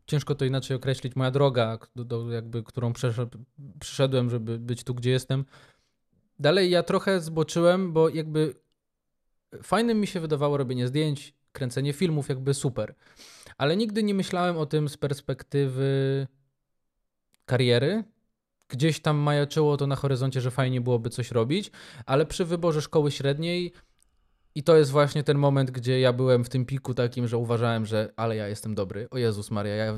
[0.07, 2.93] ciężko to inaczej określić, moja droga, do, do jakby, którą
[3.79, 5.45] przyszedłem, żeby być tu, gdzie jestem.
[6.39, 8.55] Dalej ja trochę zboczyłem, bo jakby
[9.63, 12.95] fajnym mi się wydawało robienie zdjęć, kręcenie filmów, jakby super.
[13.57, 16.27] Ale nigdy nie myślałem o tym z perspektywy
[17.45, 18.03] kariery,
[18.67, 21.71] gdzieś tam majaczyło to na horyzoncie, że fajnie byłoby coś robić,
[22.05, 23.73] ale przy wyborze szkoły średniej
[24.55, 27.85] i to jest właśnie ten moment, gdzie ja byłem w tym piku takim, że uważałem,
[27.85, 29.07] że ale ja jestem dobry.
[29.11, 29.97] O Jezus Maria, ja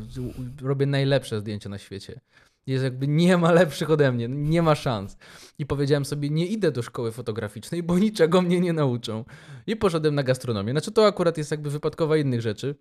[0.61, 2.19] robię najlepsze zdjęcia na świecie.
[2.67, 5.17] Jest jakby nie ma lepszych ode mnie, nie ma szans.
[5.59, 9.25] I powiedziałem sobie, nie idę do szkoły fotograficznej, bo niczego mnie nie nauczą.
[9.67, 10.71] I poszedłem na gastronomię.
[10.71, 12.75] Znaczy to akurat jest jakby wypadkowa innych rzeczy.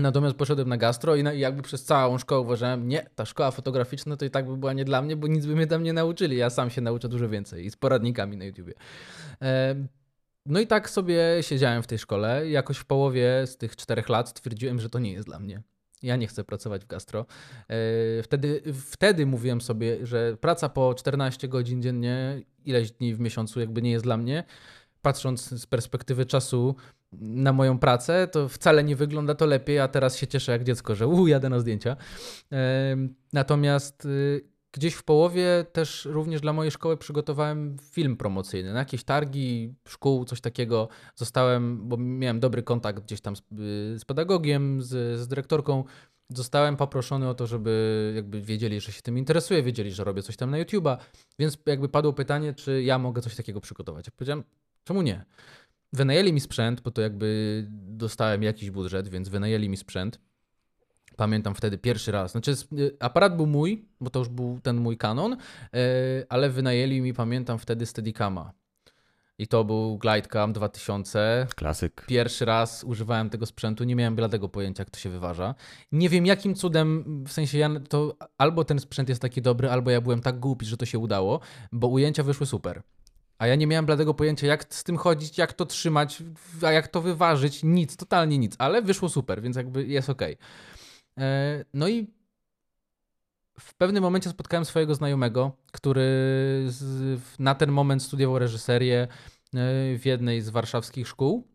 [0.00, 4.24] Natomiast poszedłem na gastro i jakby przez całą szkołę uważałem, nie, ta szkoła fotograficzna to
[4.24, 6.36] i tak by była nie dla mnie, bo nic by mnie tam nie nauczyli.
[6.36, 8.74] Ja sam się nauczę dużo więcej i z poradnikami na YouTubie.
[10.46, 12.48] No i tak sobie siedziałem w tej szkole.
[12.48, 15.62] Jakoś w połowie z tych czterech lat stwierdziłem, że to nie jest dla mnie.
[16.02, 17.26] Ja nie chcę pracować w gastro.
[17.68, 23.60] E, wtedy, wtedy mówiłem sobie, że praca po 14 godzin dziennie, ileś dni w miesiącu
[23.60, 24.44] jakby nie jest dla mnie.
[25.02, 26.74] Patrząc z perspektywy czasu
[27.12, 30.94] na moją pracę, to wcale nie wygląda to lepiej, a teraz się cieszę jak dziecko,
[30.94, 31.96] że u, jadę na zdjęcia.
[33.32, 38.72] Natomiast y, Gdzieś w połowie też również dla mojej szkoły przygotowałem film promocyjny.
[38.72, 43.98] Na jakieś targi szkół, coś takiego zostałem, bo miałem dobry kontakt gdzieś tam z, y,
[43.98, 45.84] z pedagogiem, z, z dyrektorką.
[46.28, 50.36] Zostałem poproszony o to, żeby jakby wiedzieli, że się tym interesuję, wiedzieli, że robię coś
[50.36, 50.96] tam na YouTube'a,
[51.38, 54.06] więc jakby padło pytanie, czy ja mogę coś takiego przygotować.
[54.06, 54.44] Ja powiedziałem,
[54.84, 55.24] czemu nie?
[55.92, 60.20] Wynajęli mi sprzęt, bo to jakby dostałem jakiś budżet, więc wynajęli mi sprzęt
[61.22, 62.32] Pamiętam wtedy pierwszy raz.
[62.32, 65.36] Znaczy, y, aparat był mój, bo to już był ten mój kanon, y,
[66.28, 68.52] ale wynajęli mi, pamiętam wtedy Steadicama.
[69.38, 71.46] I to był Glidecam 2000.
[71.56, 72.04] Klasyk.
[72.06, 75.54] Pierwszy raz używałem tego sprzętu, nie miałem bladego pojęcia, jak to się wyważa.
[75.92, 79.90] Nie wiem, jakim cudem, w sensie ja to albo ten sprzęt jest taki dobry, albo
[79.90, 81.40] ja byłem tak głupi, że to się udało,
[81.72, 82.82] bo ujęcia wyszły super.
[83.38, 86.22] A ja nie miałem bladego pojęcia, jak z tym chodzić, jak to trzymać,
[86.62, 87.62] a jak to wyważyć.
[87.62, 90.22] Nic, totalnie nic, ale wyszło super, więc jakby jest ok.
[91.18, 92.06] E, no i
[93.60, 96.06] w pewnym momencie spotkałem swojego znajomego, który
[97.38, 99.08] na ten moment studiował reżyserię e,
[99.98, 101.48] w jednej z warszawskich szkół.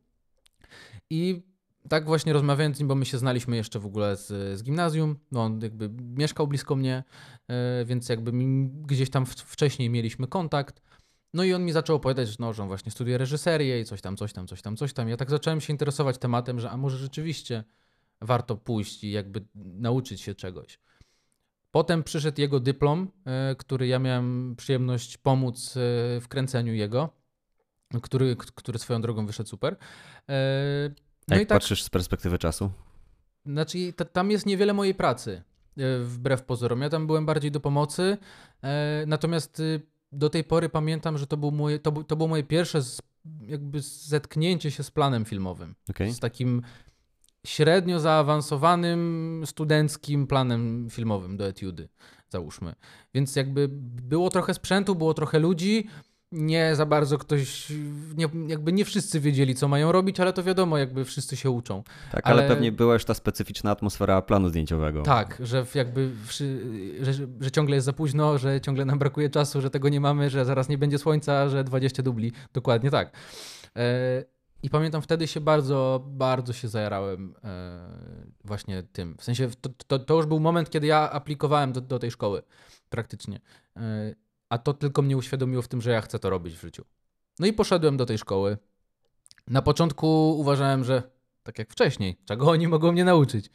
[1.10, 1.44] I
[1.90, 4.28] tak właśnie rozmawiając z nim, bo my się znaliśmy jeszcze w ogóle z,
[4.60, 7.04] z gimnazjum, no on jakby mieszkał blisko mnie,
[7.48, 8.32] e, więc jakby
[8.82, 10.82] gdzieś tam wcześniej mieliśmy kontakt.
[11.34, 14.02] No i on mi zaczął opowiadać, że, no, że on właśnie studiuje reżyserię i coś
[14.02, 15.10] tam, coś tam, coś tam, coś tam.
[15.10, 17.64] Ja tak zacząłem się interesować tematem, że a może rzeczywiście
[18.22, 20.80] warto pójść i jakby nauczyć się czegoś.
[21.72, 25.80] Potem przyszedł jego dyplom, e, który ja miałem przyjemność pomóc e,
[26.22, 27.10] w kręceniu jego,
[28.02, 29.76] który, który swoją drogą wyszedł super.
[30.30, 30.90] E,
[31.28, 32.72] no Jak tak, patrzysz z perspektywy czasu?
[33.46, 35.44] Znaczy, tam jest niewiele mojej pracy,
[36.04, 36.82] wbrew pozorom.
[36.82, 38.18] Ja tam byłem bardziej do pomocy,
[39.08, 39.62] natomiast
[40.12, 42.82] do tej pory pamiętam, że to, był moje, to, to było moje pierwsze
[43.42, 45.76] jakby zetknięcie się z planem filmowym.
[45.90, 46.14] Okay.
[46.14, 46.62] Z takim
[47.48, 51.90] średnio zaawansowanym studenckim planem filmowym do etiudy,
[52.30, 52.74] załóżmy.
[53.14, 55.88] Więc jakby było trochę sprzętu, było trochę ludzi,
[56.32, 57.74] nie za bardzo ktoś,
[58.16, 61.84] nie, jakby nie wszyscy wiedzieli, co mają robić, ale to wiadomo, jakby wszyscy się uczą.
[62.12, 65.02] Tak, ale, ale pewnie była już ta specyficzna atmosfera planu zdjęciowego.
[65.02, 66.10] Tak, że jakby,
[67.00, 70.30] że, że, ciągle jest za późno, że ciągle nam brakuje czasu, że tego nie mamy,
[70.30, 72.32] że zaraz nie będzie słońca, że 20 dubli.
[72.54, 73.12] Dokładnie tak.
[74.64, 77.80] I pamiętam wtedy się bardzo, bardzo się zajarałem e,
[78.44, 79.18] właśnie tym.
[79.18, 82.42] W sensie to, to, to już był moment, kiedy ja aplikowałem do, do tej szkoły
[82.90, 83.40] praktycznie.
[83.78, 84.16] E,
[84.50, 86.86] a to tylko mnie uświadomiło w tym, że ja chcę to robić w życiu.
[87.40, 88.58] No i poszedłem do tej szkoły.
[89.48, 91.04] Na początku uważałem, że
[91.44, 93.50] tak jak wcześniej, czego oni mogą mnie nauczyć.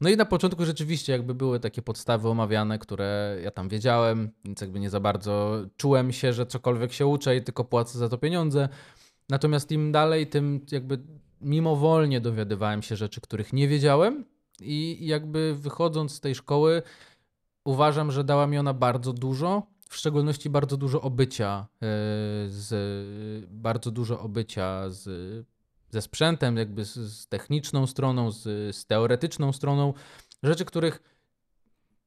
[0.00, 4.60] No i na początku rzeczywiście jakby były takie podstawy omawiane, które ja tam wiedziałem, więc
[4.60, 8.18] jakby nie za bardzo czułem się, że cokolwiek się uczę i tylko płacę za to
[8.18, 8.68] pieniądze.
[9.28, 10.98] Natomiast im dalej, tym jakby
[11.40, 14.24] mimowolnie dowiadywałem się rzeczy, których nie wiedziałem
[14.60, 16.82] i jakby wychodząc z tej szkoły
[17.64, 21.86] uważam, że dała mi ona bardzo dużo, w szczególności bardzo dużo obycia e,
[22.48, 22.74] z
[23.50, 25.06] bardzo dużo obycia z,
[25.90, 28.42] ze sprzętem, jakby z, z techniczną stroną, z,
[28.76, 29.94] z, teoretyczną stroną,
[30.42, 31.02] rzeczy, których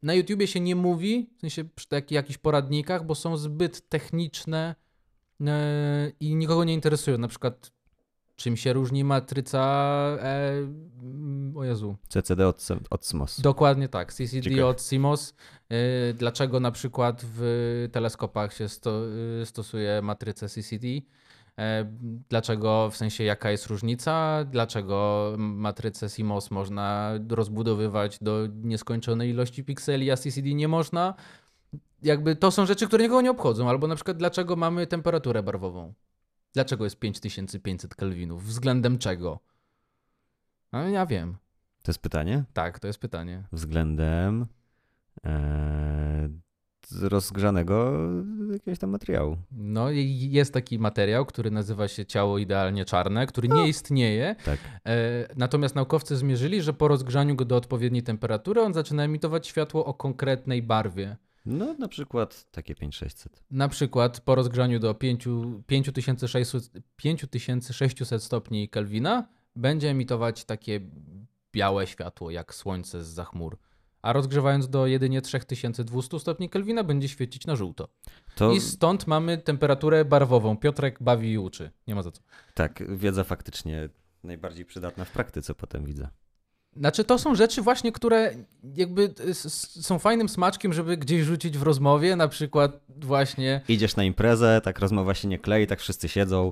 [0.03, 4.75] na YouTubie się nie mówi, w sensie przy takich jakichś poradnikach, bo są zbyt techniczne
[6.19, 7.17] i nikogo nie interesują.
[7.17, 7.71] Na przykład
[8.37, 9.59] czym się różni matryca
[10.21, 10.53] e,
[11.55, 11.95] o Jezu.
[12.09, 13.41] CCD od, od CMOS.
[13.41, 14.65] Dokładnie tak, CCD Ciekawe.
[14.65, 15.33] od CMOS.
[15.69, 19.01] E, dlaczego na przykład w teleskopach się sto,
[19.41, 20.87] e, stosuje matrycę CCD?
[21.59, 21.85] E,
[22.29, 24.45] dlaczego, w sensie jaka jest różnica?
[24.45, 31.13] Dlaczego matrycę CMOS można rozbudowywać do nieskończonej ilości pikseli, a CCD nie można?
[32.03, 33.69] Jakby to są rzeczy, które nikogo nie obchodzą.
[33.69, 35.93] Albo na przykład dlaczego mamy temperaturę barwową?
[36.53, 38.43] Dlaczego jest 5500 kelwinów?
[38.43, 39.39] Względem czego?
[40.71, 41.37] No ja wiem.
[41.83, 42.43] To jest pytanie?
[42.53, 43.43] Tak, to jest pytanie.
[43.51, 44.45] Względem
[45.25, 46.29] e,
[47.01, 47.93] rozgrzanego
[48.51, 49.37] jakiegoś tam materiału.
[49.51, 54.35] No i jest taki materiał, który nazywa się ciało idealnie czarne, który nie istnieje.
[54.45, 54.59] Tak.
[54.85, 59.85] E, natomiast naukowcy zmierzyli, że po rozgrzaniu go do odpowiedniej temperatury on zaczyna emitować światło
[59.85, 61.17] o konkretnej barwie.
[61.47, 63.43] No, na przykład takie 5600.
[63.51, 64.93] Na przykład po rozgrzaniu do
[65.67, 70.79] 5600, 5600 stopni Kelwina będzie emitować takie
[71.53, 73.57] białe światło jak słońce z chmur.
[74.01, 77.89] A rozgrzewając do jedynie 3200 stopni Kelwina będzie świecić na żółto.
[78.35, 78.51] To...
[78.51, 80.57] I stąd mamy temperaturę barwową.
[80.57, 81.71] Piotrek bawi i uczy.
[81.87, 82.21] Nie ma za co.
[82.53, 83.89] Tak, wiedza faktycznie
[84.23, 86.09] najbardziej przydatna w praktyce potem widzę.
[86.79, 88.31] Znaczy, to są rzeczy właśnie, które
[88.75, 89.13] jakby
[89.81, 93.61] są fajnym smaczkiem, żeby gdzieś rzucić w rozmowie, na przykład właśnie...
[93.67, 96.51] Idziesz na imprezę, tak rozmowa się nie klei, tak wszyscy siedzą,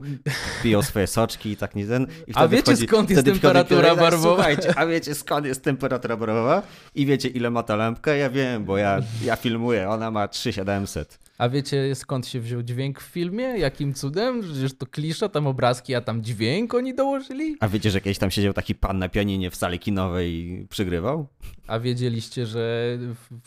[0.63, 2.07] piją swoje soczki i tak nie ten...
[2.33, 4.35] A wiecie wchodzi, skąd jest temperatura barwowa?
[4.35, 6.61] Słuchajcie, a wiecie skąd jest temperatura barwowa?
[6.95, 8.15] I wiecie ile ma ta lampka?
[8.15, 11.24] Ja wiem, bo ja, ja filmuję, ona ma 3700.
[11.38, 13.43] A wiecie skąd się wziął dźwięk w filmie?
[13.43, 14.41] Jakim cudem?
[14.41, 17.58] Przecież to klisza, tam obrazki, a tam dźwięk oni dołożyli?
[17.60, 21.28] A wiecie, że kiedyś tam siedział taki pan na pianinie w sali kinowej i przygrywał?
[21.67, 22.98] A wiedzieliście, że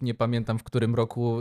[0.02, 1.38] nie pamiętam w którym roku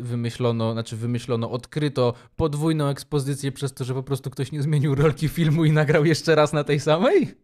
[0.00, 5.28] wymyślono, znaczy wymyślono, odkryto podwójną ekspozycję przez to, że po prostu ktoś nie zmienił rolki
[5.28, 7.34] filmu i nagrał jeszcze raz na tej samej?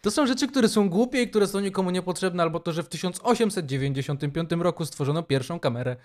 [0.00, 2.88] To są rzeczy, które są głupie i które są nikomu niepotrzebne, albo to, że w
[2.88, 5.96] 1895 roku stworzono pierwszą kamerę.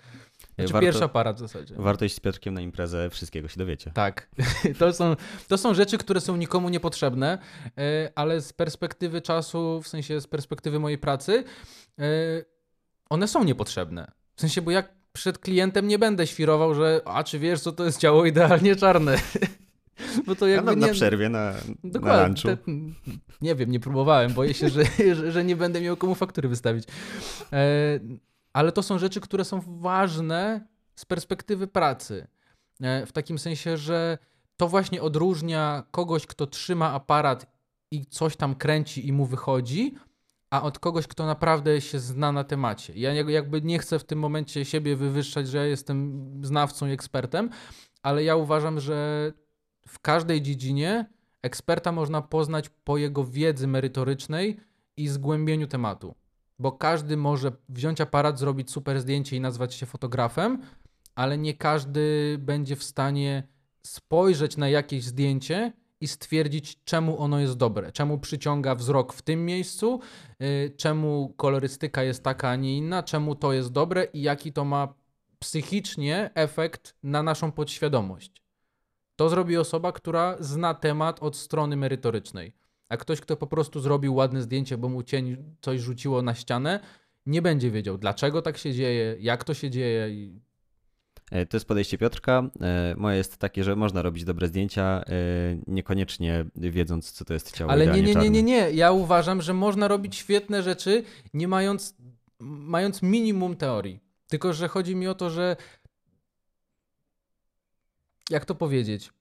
[0.54, 1.74] Znaczy warto, pierwszy aparat w zasadzie.
[1.78, 3.90] Warto iść z Piotrkiem na imprezę, wszystkiego się dowiecie.
[3.94, 4.28] Tak.
[4.78, 5.16] To są,
[5.48, 7.38] to są rzeczy, które są nikomu niepotrzebne,
[7.78, 11.44] e, ale z perspektywy czasu, w sensie z perspektywy mojej pracy,
[11.98, 12.04] e,
[13.10, 14.12] one są niepotrzebne.
[14.36, 17.84] W sensie, bo jak przed klientem nie będę świrował, że a czy wiesz, co to
[17.84, 19.16] jest ciało idealnie czarne.
[20.26, 20.86] Bo to jakby ja na, nie...
[20.86, 21.54] na przerwie, na,
[21.84, 22.48] Dokładnie, na lunchu.
[22.48, 22.56] Te...
[23.40, 24.32] Nie wiem, nie próbowałem.
[24.32, 24.84] Boję się, że,
[25.30, 26.84] że, nie będę miał komu faktury wystawić.
[27.52, 28.00] E,
[28.52, 32.26] ale to są rzeczy, które są ważne z perspektywy pracy.
[32.80, 34.18] E, w takim sensie, że
[34.56, 37.46] to właśnie odróżnia kogoś, kto trzyma aparat
[37.90, 39.94] i coś tam kręci i mu wychodzi,
[40.50, 42.92] a od kogoś, kto naprawdę się zna na temacie.
[42.96, 47.50] Ja jakby nie chcę w tym momencie siebie wywyższać, że ja jestem znawcą i ekspertem,
[48.02, 49.32] ale ja uważam, że
[49.88, 51.06] w każdej dziedzinie
[51.42, 54.56] eksperta można poznać po jego wiedzy merytorycznej
[54.96, 56.14] i zgłębieniu tematu.
[56.58, 60.62] Bo każdy może wziąć aparat, zrobić super zdjęcie i nazwać się fotografem,
[61.14, 63.42] ale nie każdy będzie w stanie
[63.86, 69.44] spojrzeć na jakieś zdjęcie i stwierdzić, czemu ono jest dobre, czemu przyciąga wzrok w tym
[69.44, 70.00] miejscu,
[70.40, 74.64] yy, czemu kolorystyka jest taka, a nie inna, czemu to jest dobre i jaki to
[74.64, 74.94] ma
[75.38, 78.45] psychicznie efekt na naszą podświadomość.
[79.16, 82.52] To zrobi osoba, która zna temat od strony merytorycznej.
[82.88, 86.80] A ktoś, kto po prostu zrobił ładne zdjęcie, bo mu cień coś rzuciło na ścianę,
[87.26, 90.10] nie będzie wiedział, dlaczego tak się dzieje, jak to się dzieje.
[90.10, 90.40] I...
[91.30, 92.50] E, to jest podejście Piotrka.
[92.60, 95.12] E, moje jest takie, że można robić dobre zdjęcia, e,
[95.66, 97.70] niekoniecznie wiedząc, co to jest ciało.
[97.70, 98.70] Ale nie, nie, nie, nie, nie.
[98.70, 101.02] Ja uważam, że można robić świetne rzeczy,
[101.34, 101.96] nie mając,
[102.40, 104.00] mając minimum teorii.
[104.28, 105.56] Tylko, że chodzi mi o to, że.
[108.30, 109.12] Jak to powiedzieć?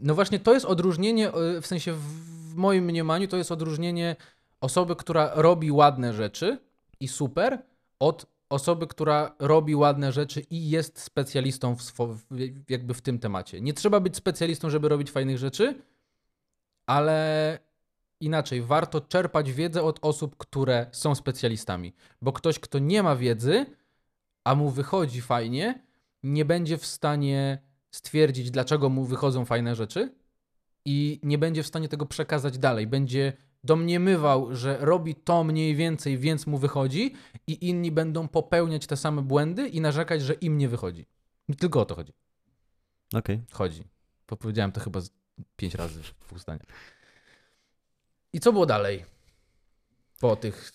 [0.00, 4.16] No właśnie, to jest odróżnienie, w sensie w moim mniemaniu, to jest odróżnienie
[4.60, 6.58] osoby, która robi ładne rzeczy
[7.00, 7.62] i super,
[7.98, 12.16] od osoby, która robi ładne rzeczy i jest specjalistą w swo-
[12.68, 13.60] jakby w tym temacie.
[13.60, 15.82] Nie trzeba być specjalistą, żeby robić fajnych rzeczy,
[16.86, 17.58] ale
[18.20, 21.94] inaczej, warto czerpać wiedzę od osób, które są specjalistami.
[22.22, 23.66] Bo ktoś, kto nie ma wiedzy,
[24.44, 25.82] a mu wychodzi fajnie,
[26.22, 27.58] nie będzie w stanie
[27.94, 30.14] stwierdzić, dlaczego mu wychodzą fajne rzeczy
[30.84, 32.86] i nie będzie w stanie tego przekazać dalej.
[32.86, 33.32] Będzie
[33.64, 37.14] domniemywał, że robi to mniej więcej, więc mu wychodzi,
[37.46, 41.06] i inni będą popełniać te same błędy i narzekać, że im nie wychodzi.
[41.48, 42.12] I tylko o to chodzi.
[43.08, 43.36] Okej.
[43.36, 43.46] Okay.
[43.50, 43.84] Chodzi.
[44.26, 45.00] Powiedziałem to chyba
[45.56, 46.66] pięć razy w dwóch zdaniach.
[48.32, 49.04] I co było dalej?
[50.20, 50.72] Po tych,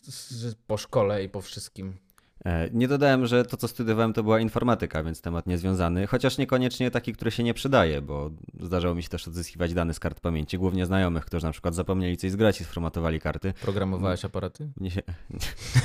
[0.68, 1.98] po szkole i po wszystkim.
[2.46, 6.92] E, nie dodałem, że to, co studiowałem, to była informatyka, więc temat niezwiązany, chociaż niekoniecznie
[6.92, 10.58] taki, który się nie przydaje, bo zdarzało mi się też odzyskiwać dane z kart pamięci,
[10.58, 13.54] głównie znajomych, którzy na przykład zapomnieli coś zgrać i sformatowali karty.
[13.62, 14.70] Programowałeś aparaty?
[14.78, 15.02] Mnie się,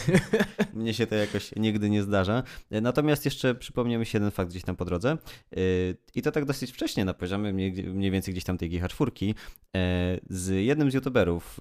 [0.74, 2.42] mnie się to jakoś nigdy nie zdarza.
[2.70, 5.16] E, natomiast jeszcze przypomniał mi się jeden fakt gdzieś tam po drodze e,
[6.14, 9.34] i to tak dosyć wcześnie na poziomie mniej więcej gdzieś tam tej GH4
[10.30, 11.60] z jednym z youtuberów,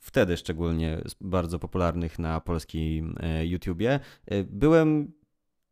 [0.00, 4.00] wtedy szczególnie bardzo popularnych na polskim YouTubie,
[4.44, 5.12] byłem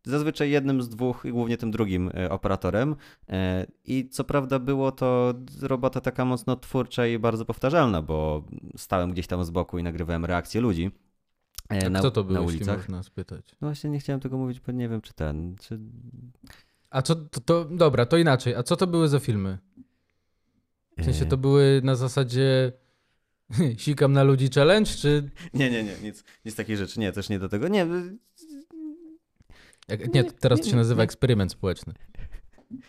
[0.09, 2.97] zazwyczaj jednym z dwóch i głównie tym drugim e, operatorem.
[3.29, 8.45] E, I co prawda było to robota taka mocno twórcza i bardzo powtarzalna, bo
[8.77, 10.91] stałem gdzieś tam z boku i nagrywałem reakcje ludzi.
[11.69, 12.77] A na, kto to był, na ulicach.
[12.77, 13.57] można spytać?
[13.61, 15.57] No właśnie nie chciałem tego mówić, bo nie wiem, czy ten.
[15.61, 15.79] Czy...
[16.91, 17.65] A co to, to.
[17.65, 18.55] Dobra, to inaczej.
[18.55, 19.59] A co to były za filmy?
[20.99, 22.73] W sensie to były na zasadzie
[23.79, 25.31] Sikam na ludzi challenge, czy...
[25.55, 27.01] Nie, nie, nie, nic, nic takiej rzeczy.
[27.01, 27.69] Nie, też nie do tego.
[27.69, 27.87] Nie,
[29.89, 31.95] Jak, nie, teraz to się nazywa eksperyment społeczny.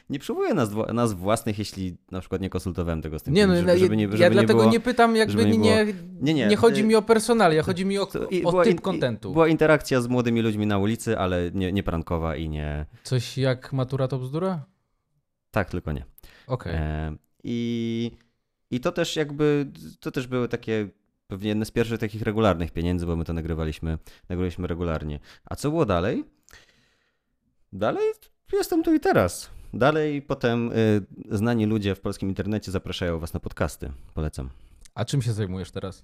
[0.09, 3.33] Nie przywołuję nas, nas własnych, jeśli na przykład nie konsultowałem tego z tym.
[3.33, 5.85] Nie, no, żeby, żeby nie, żeby ja dlatego nie, było, nie pytam, jakby nie, nie,
[6.21, 8.07] nie, nie, nie, chodzi mi o personalia, chodzi mi o,
[8.43, 9.33] o typ kontentu.
[9.33, 12.85] Była interakcja z młodymi ludźmi na ulicy, ale nie, nie prankowa i nie...
[13.03, 14.65] Coś jak matura to bzdura?
[15.51, 16.05] Tak, tylko nie.
[16.47, 16.73] Okej.
[16.73, 16.85] Okay.
[16.85, 18.11] E, I...
[18.71, 20.89] I to też jakby, to też były takie
[21.27, 23.97] pewnie jedne z pierwszych takich regularnych pieniędzy, bo my to nagrywaliśmy,
[24.29, 25.19] nagrywaliśmy regularnie.
[25.45, 26.23] A co było dalej?
[27.73, 28.03] Dalej
[28.53, 29.49] jestem tu i teraz.
[29.73, 31.05] Dalej potem y,
[31.37, 33.91] znani ludzie w polskim internecie zapraszają was na podcasty.
[34.13, 34.49] Polecam.
[34.95, 36.03] A czym się zajmujesz teraz?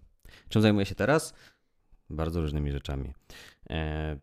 [0.49, 1.33] Czym zajmuję się teraz?
[2.09, 3.13] Bardzo różnymi rzeczami.
[3.69, 4.17] E,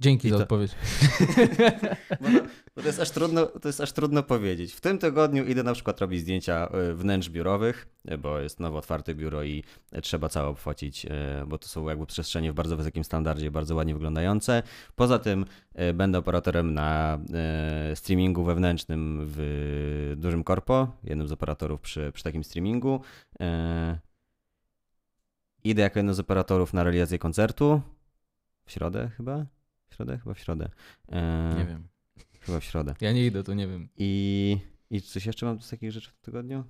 [0.00, 0.42] Dzięki I za to...
[0.42, 0.72] odpowiedź.
[2.20, 2.44] bo, to,
[2.76, 4.72] bo to, jest aż trudno, to jest aż trudno powiedzieć.
[4.72, 8.78] W tym tygodniu idę na przykład robić zdjęcia e, wnętrz biurowych, e, bo jest nowo
[8.78, 9.64] otwarte biuro i
[10.02, 13.94] trzeba całe obchwacić, e, bo to są jakby przestrzenie w bardzo wysokim standardzie, bardzo ładnie
[13.94, 14.62] wyglądające.
[14.94, 15.44] Poza tym
[15.94, 17.18] będę operatorem na
[17.94, 23.00] streamingu wewnętrznym w dużym korpo, jednym z operatorów przy, przy takim streamingu.
[25.64, 27.80] Idę jako jeden z operatorów na realizację koncertu
[28.66, 29.46] w środę chyba
[29.94, 30.18] w środę?
[30.18, 30.70] Chyba w środę.
[31.08, 31.88] E, nie wiem.
[32.40, 32.94] Chyba w środę.
[33.00, 33.88] Ja nie idę, to nie wiem.
[33.96, 34.58] I,
[34.90, 36.64] i coś jeszcze mam z takich rzeczy w tygodniu?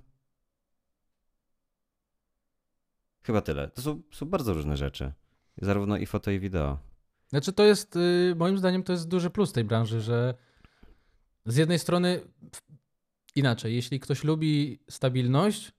[3.23, 3.67] Chyba tyle.
[3.67, 5.13] To są, są bardzo różne rzeczy.
[5.57, 6.79] Zarówno i foto, i wideo.
[7.27, 10.33] Znaczy to jest, y, moim zdaniem to jest duży plus tej branży, że
[11.45, 12.21] z jednej strony
[13.35, 15.71] inaczej, jeśli ktoś lubi stabilność,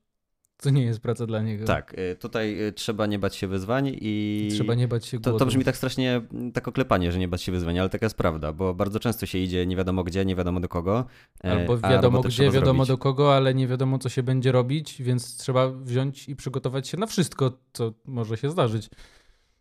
[0.62, 1.64] to nie jest praca dla niego.
[1.64, 4.49] Tak, y, tutaj y, trzeba nie bać się wyzwań i...
[4.53, 5.33] Trzeba nie bać się głodu.
[5.33, 8.07] To, to brzmi tak strasznie, mm, tak oklepanie, że nie bać się wyzwań, ale taka
[8.07, 11.05] jest prawda, bo bardzo często się idzie nie wiadomo gdzie, nie wiadomo do kogo.
[11.45, 12.88] E, Albo wiadomo gdzie, wiadomo zrobić.
[12.88, 16.97] do kogo, ale nie wiadomo co się będzie robić, więc trzeba wziąć i przygotować się
[16.97, 18.88] na wszystko, co może się zdarzyć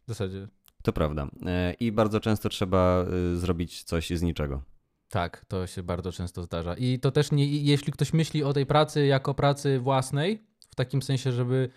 [0.06, 0.48] w zasadzie.
[0.84, 1.28] To prawda.
[1.46, 4.62] E, I bardzo często trzeba y, zrobić coś z niczego.
[5.10, 6.76] Tak, to się bardzo często zdarza.
[6.76, 10.44] I to też nie, jeśli ktoś myśli o tej pracy jako pracy własnej,
[10.76, 11.70] w takim sensie, żeby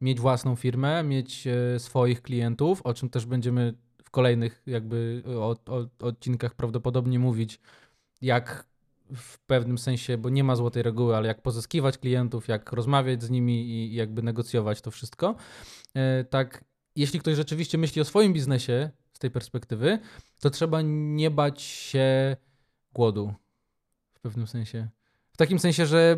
[0.00, 3.74] mieć własną firmę, mieć e, swoich klientów, o czym też będziemy
[4.04, 5.22] w kolejnych jakby
[6.00, 7.60] odcinkach prawdopodobnie mówić,
[8.22, 8.66] jak
[9.14, 13.30] w pewnym sensie, bo nie ma złotej reguły, ale jak pozyskiwać klientów, jak rozmawiać z
[13.30, 15.34] nimi i jakby negocjować to wszystko.
[15.94, 16.64] E, tak,
[16.96, 19.98] jeśli ktoś rzeczywiście myśli o swoim biznesie z tej perspektywy,
[20.40, 22.36] to trzeba nie bać się
[22.92, 23.34] głodu
[24.14, 24.88] w pewnym sensie.
[25.34, 26.16] W takim sensie, że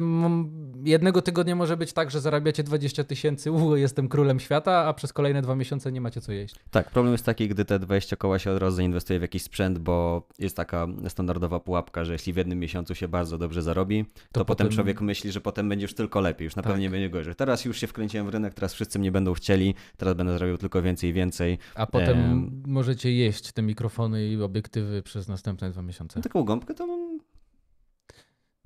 [0.84, 5.42] jednego tygodnia może być tak, że zarabiacie 20 tysięcy, jestem królem świata, a przez kolejne
[5.42, 6.54] dwa miesiące nie macie co jeść.
[6.70, 9.78] Tak, problem jest taki, gdy te 20 koła się od razu zainwestuje w jakiś sprzęt,
[9.78, 14.10] bo jest taka standardowa pułapka, że jeśli w jednym miesiącu się bardzo dobrze zarobi, to,
[14.12, 16.72] to potem, potem człowiek myśli, że potem będzie już tylko lepiej, już na tak.
[16.72, 17.34] pewno nie będzie gorzej.
[17.34, 20.82] Teraz już się wkręciłem w rynek, teraz wszyscy mnie będą chcieli, teraz będę zrobił tylko
[20.82, 21.58] więcej i więcej.
[21.74, 22.62] A potem ehm...
[22.66, 26.20] możecie jeść te mikrofony i obiektywy przez następne dwa miesiące.
[26.20, 26.86] Taką gąbkę to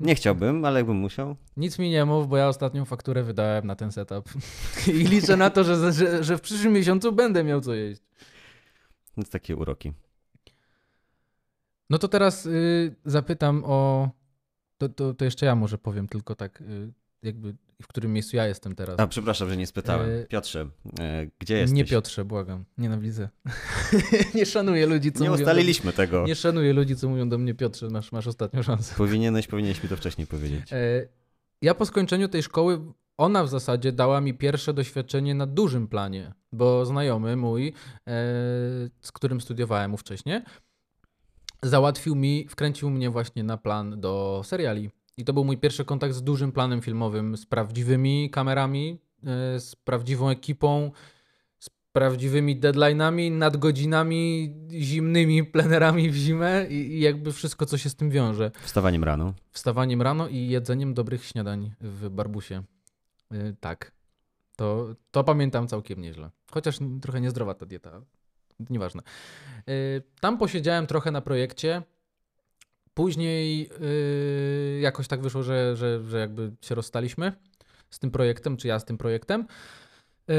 [0.00, 1.36] nie chciałbym, ale jakbym musiał.
[1.56, 4.28] Nic mi nie mów, bo ja ostatnią fakturę wydałem na ten setup.
[4.88, 8.02] I liczę na to, że, że, że w przyszłym miesiącu będę miał co jeść.
[9.16, 9.92] Więc takie uroki.
[11.90, 14.10] No to teraz y, zapytam o.
[14.78, 16.92] To, to, to, jeszcze ja może powiem tylko tak, y,
[17.22, 19.00] jakby w którym miejscu ja jestem teraz.
[19.00, 20.10] A, przepraszam, że nie spytałem.
[20.10, 20.68] E, Piotrze,
[21.00, 21.76] e, gdzie jesteś?
[21.76, 22.64] Nie Piotrze, błagam.
[22.78, 23.28] Nienawidzę.
[24.34, 25.96] nie szanuję ludzi, co Nie mówią ustaliliśmy do...
[25.96, 26.26] tego.
[26.26, 28.94] Nie szanuję ludzi, co mówią do mnie Piotrze, masz, masz ostatnią szansę.
[28.96, 30.72] Powinieneś, powinieneś mi to wcześniej powiedzieć.
[30.72, 31.08] E,
[31.62, 32.80] ja po skończeniu tej szkoły,
[33.16, 37.72] ona w zasadzie dała mi pierwsze doświadczenie na dużym planie, bo znajomy mój,
[39.00, 40.40] z którym studiowałem wcześniej,
[41.62, 44.90] załatwił mi, wkręcił mnie właśnie na plan do seriali.
[45.20, 49.76] I to był mój pierwszy kontakt z dużym planem filmowym, z prawdziwymi kamerami, e, z
[49.76, 50.90] prawdziwą ekipą,
[51.58, 58.10] z prawdziwymi deadline'ami, nadgodzinami, zimnymi plenerami w zimę i, jakby wszystko, co się z tym
[58.10, 58.50] wiąże.
[58.62, 59.34] Wstawaniem rano.
[59.50, 62.62] Wstawaniem rano i jedzeniem dobrych śniadań w Barbusie.
[63.30, 63.92] Yy, tak.
[64.56, 66.30] To, to pamiętam całkiem nieźle.
[66.50, 68.00] Chociaż trochę niezdrowa ta dieta.
[68.70, 69.02] Nieważne.
[69.66, 69.74] Yy,
[70.20, 71.82] tam posiedziałem trochę na projekcie.
[72.94, 73.70] Później
[74.74, 77.32] yy, jakoś tak wyszło, że, że, że jakby się rozstaliśmy
[77.90, 79.46] z tym projektem, czy ja z tym projektem.
[80.28, 80.34] Yy,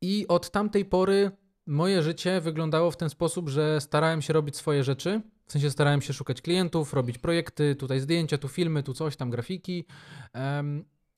[0.00, 1.30] I od tamtej pory
[1.66, 5.20] moje życie wyglądało w ten sposób, że starałem się robić swoje rzeczy.
[5.46, 9.30] W sensie starałem się szukać klientów, robić projekty, tutaj zdjęcia, tu filmy, tu coś, tam
[9.30, 9.84] grafiki.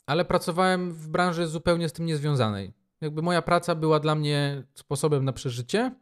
[0.06, 2.72] ale pracowałem w branży zupełnie z tym niezwiązanej.
[3.00, 5.94] Jakby moja praca była dla mnie sposobem na przeżycie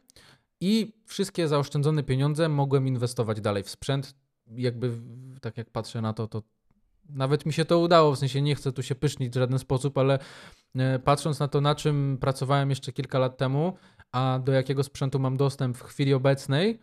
[0.61, 4.15] i wszystkie zaoszczędzone pieniądze mogłem inwestować dalej w sprzęt,
[4.47, 4.91] jakby
[5.41, 6.43] tak jak patrzę na to, to
[7.09, 9.97] nawet mi się to udało, w sensie nie chcę tu się pysznić w żaden sposób,
[9.97, 10.19] ale
[10.75, 13.73] e, patrząc na to, na czym pracowałem jeszcze kilka lat temu,
[14.11, 16.79] a do jakiego sprzętu mam dostęp w chwili obecnej,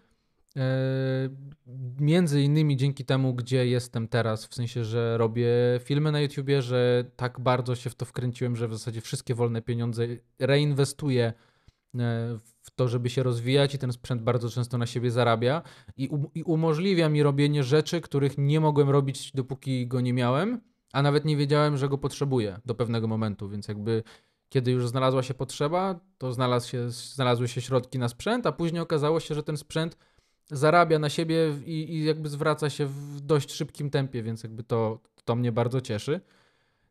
[0.57, 0.61] e,
[2.01, 5.49] między innymi dzięki temu, gdzie jestem teraz, w sensie, że robię
[5.85, 9.63] filmy na YouTubie, że tak bardzo się w to wkręciłem, że w zasadzie wszystkie wolne
[9.63, 10.07] pieniądze
[10.39, 11.33] reinwestuję
[11.95, 15.63] w w to, żeby się rozwijać i ten sprzęt bardzo często na siebie zarabia
[15.97, 20.61] i, um, i umożliwia mi robienie rzeczy, których nie mogłem robić dopóki go nie miałem,
[20.93, 24.03] a nawet nie wiedziałem, że go potrzebuję do pewnego momentu, więc jakby
[24.49, 28.83] kiedy już znalazła się potrzeba, to znalazł się, znalazły się środki na sprzęt, a później
[28.83, 29.97] okazało się, że ten sprzęt
[30.47, 35.01] zarabia na siebie i, i jakby zwraca się w dość szybkim tempie, więc jakby to,
[35.25, 36.21] to mnie bardzo cieszy.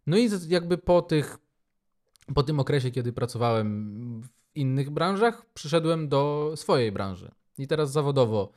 [0.07, 1.37] No i jakby po tych,
[2.35, 4.23] po tym okresie, kiedy pracowałem
[4.57, 7.31] innych branżach, przyszedłem do swojej branży.
[7.57, 8.51] I teraz zawodowo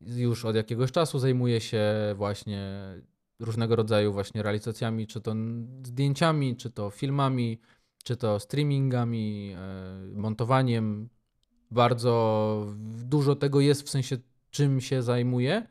[0.00, 1.84] już od jakiegoś czasu zajmuję się
[2.16, 2.94] właśnie
[3.40, 5.34] różnego rodzaju właśnie realizacjami, czy to
[5.82, 7.60] zdjęciami, czy to filmami,
[8.04, 11.08] czy to streamingami, e, montowaniem.
[11.70, 12.66] Bardzo
[13.04, 14.16] dużo tego jest w sensie
[14.50, 15.66] czym się zajmuję.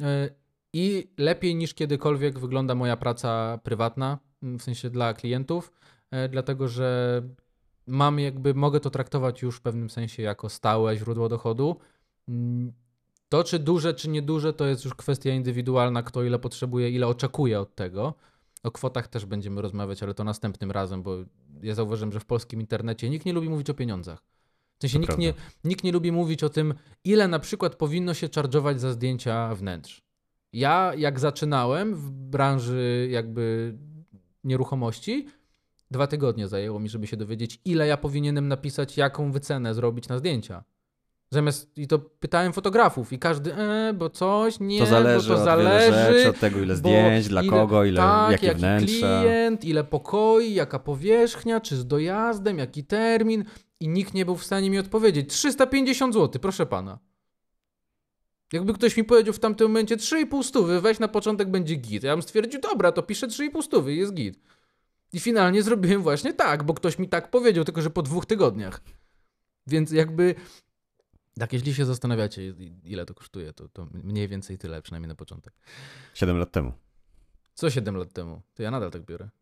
[0.00, 0.30] E,
[0.72, 5.72] I lepiej niż kiedykolwiek wygląda moja praca prywatna, w sensie dla klientów,
[6.10, 7.22] e, dlatego że
[7.86, 11.76] mam jakby, mogę to traktować już w pewnym sensie jako stałe źródło dochodu.
[12.28, 12.72] Mm,
[13.28, 17.60] to, czy duże, czy nieduże, to jest już kwestia indywidualna, kto ile potrzebuje, ile oczekuje
[17.60, 18.14] od tego.
[18.62, 21.16] O kwotach też będziemy rozmawiać, ale to następnym razem, bo
[21.62, 24.22] ja zauważyłem, że w polskim internecie nikt nie lubi mówić o pieniądzach.
[24.78, 26.74] W sensie nikt nie, nikt nie lubi mówić o tym,
[27.04, 30.02] ile na przykład powinno się charge'ować za zdjęcia wnętrz.
[30.52, 33.74] Ja, jak zaczynałem w branży jakby
[34.44, 35.26] nieruchomości,
[35.92, 40.18] Dwa tygodnie zajęło mi, żeby się dowiedzieć, ile ja powinienem napisać, jaką wycenę zrobić na
[40.18, 40.64] zdjęcia.
[41.30, 45.40] Zamiast, i to pytałem fotografów i każdy, e, bo coś, nie, to zależy bo to
[45.40, 46.12] od zależy.
[46.12, 48.96] Rzeczy, od tego, ile zdjęć, dla ile, kogo, ile, tak, jakie jaki wnętrze.
[48.96, 53.44] klient, ile pokoi, jaka powierzchnia, czy z dojazdem, jaki termin.
[53.80, 55.30] I nikt nie był w stanie mi odpowiedzieć.
[55.30, 56.98] 350 zł, proszę pana.
[58.52, 62.02] Jakby ktoś mi powiedział w tamtym momencie 3,5 stówy, weź na początek będzie git.
[62.02, 64.38] Ja bym stwierdził, dobra, to piszę 3,5 stówy, jest git.
[65.12, 68.80] I finalnie zrobiłem właśnie tak, bo ktoś mi tak powiedział, tylko że po dwóch tygodniach.
[69.66, 70.34] Więc jakby.
[71.38, 72.54] Tak, jeśli się zastanawiacie,
[72.84, 75.54] ile to kosztuje, to, to mniej więcej tyle, przynajmniej na początek.
[76.14, 76.72] Siedem lat temu.
[77.54, 78.42] Co siedem lat temu?
[78.54, 79.28] To ja nadal tak biorę.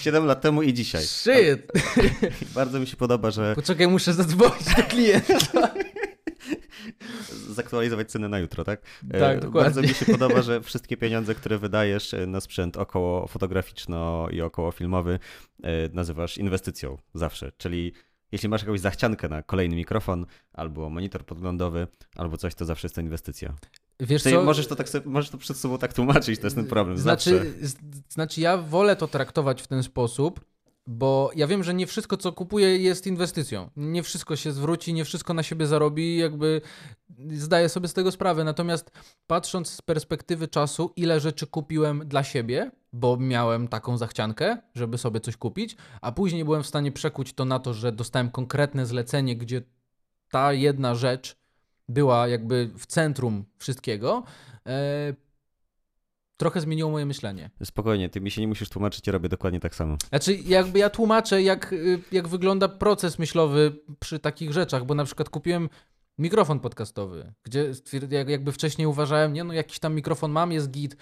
[0.00, 1.02] Siedem lat temu i dzisiaj.
[1.02, 1.72] Shit!
[2.54, 3.54] Bardzo mi się podoba, że.
[3.54, 5.74] Poczekaj, muszę zadzwonić do klienta.
[7.56, 8.80] zaktualizować ceny na jutro, tak?
[9.18, 9.60] Tak, dokładnie.
[9.62, 14.72] Bardzo mi się podoba, że wszystkie pieniądze, które wydajesz na sprzęt około fotograficzno i około
[14.72, 15.18] filmowy
[15.92, 17.92] nazywasz inwestycją zawsze, czyli
[18.32, 21.86] jeśli masz jakąś zachciankę na kolejny mikrofon, albo monitor podglądowy,
[22.16, 23.54] albo coś, to zawsze jest to inwestycja.
[24.00, 24.44] Wiesz co?
[24.44, 26.98] Możesz to, tak sobie, możesz to przed sobą tak tłumaczyć, to jest ten problem.
[26.98, 27.54] Znaczy,
[28.08, 30.40] znaczy, ja wolę to traktować w ten sposób,
[30.86, 33.70] bo ja wiem, że nie wszystko, co kupuję, jest inwestycją.
[33.76, 36.60] Nie wszystko się zwróci, nie wszystko na siebie zarobi, jakby
[37.30, 38.44] zdaję sobie z tego sprawę.
[38.44, 38.90] Natomiast
[39.26, 45.20] patrząc z perspektywy czasu, ile rzeczy kupiłem dla siebie, bo miałem taką zachciankę, żeby sobie
[45.20, 49.36] coś kupić, a później byłem w stanie przekuć to na to, że dostałem konkretne zlecenie,
[49.36, 49.62] gdzie
[50.30, 51.36] ta jedna rzecz
[51.88, 54.22] była jakby w centrum wszystkiego.
[56.36, 57.50] Trochę zmieniło moje myślenie.
[57.64, 59.96] Spokojnie, ty mi się nie musisz tłumaczyć, ja robię dokładnie tak samo.
[60.08, 65.04] Znaczy, jakby ja tłumaczę, jak, y, jak wygląda proces myślowy przy takich rzeczach, bo na
[65.04, 65.68] przykład kupiłem
[66.18, 67.72] mikrofon podcastowy, gdzie
[68.26, 70.96] jakby wcześniej uważałem, nie no, jakiś tam mikrofon mam, jest git,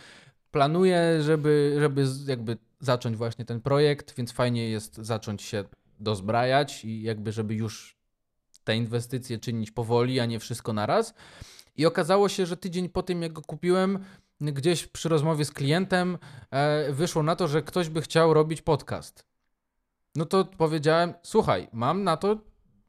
[0.50, 5.64] planuję, żeby, żeby jakby zacząć właśnie ten projekt, więc fajnie jest zacząć się
[6.00, 7.96] dozbrajać i jakby, żeby już
[8.64, 11.14] te inwestycje czynić powoli, a nie wszystko naraz.
[11.76, 13.98] I okazało się, że tydzień po tym, jak go kupiłem,
[14.52, 16.18] gdzieś przy rozmowie z klientem
[16.50, 19.24] e, wyszło na to, że ktoś by chciał robić podcast.
[20.14, 22.38] No to powiedziałem, słuchaj, mam na to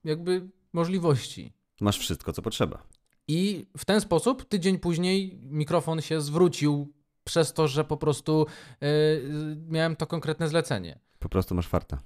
[0.04, 1.54] jakby możliwości.
[1.82, 2.84] Masz wszystko, co potrzeba.
[3.28, 6.94] I w ten sposób tydzień później mikrofon się zwrócił
[7.24, 8.46] przez to, że po prostu
[8.82, 8.88] yy,
[9.68, 11.00] miałem to konkretne zlecenie.
[11.20, 11.98] Po prostu masz farta.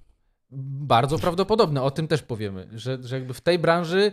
[0.52, 4.12] Bardzo prawdopodobne, o tym też powiemy, że, że jakby w tej branży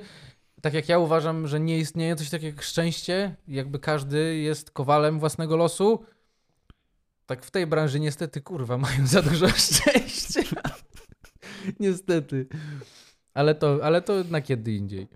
[0.63, 5.19] tak jak ja uważam, że nie istnieje coś takiego jak szczęście, jakby każdy jest kowalem
[5.19, 6.05] własnego losu,
[7.27, 10.61] tak w tej branży niestety, kurwa, mają za dużo szczęścia.
[11.81, 12.47] niestety.
[13.35, 15.09] Ale to, ale to na kiedy indziej.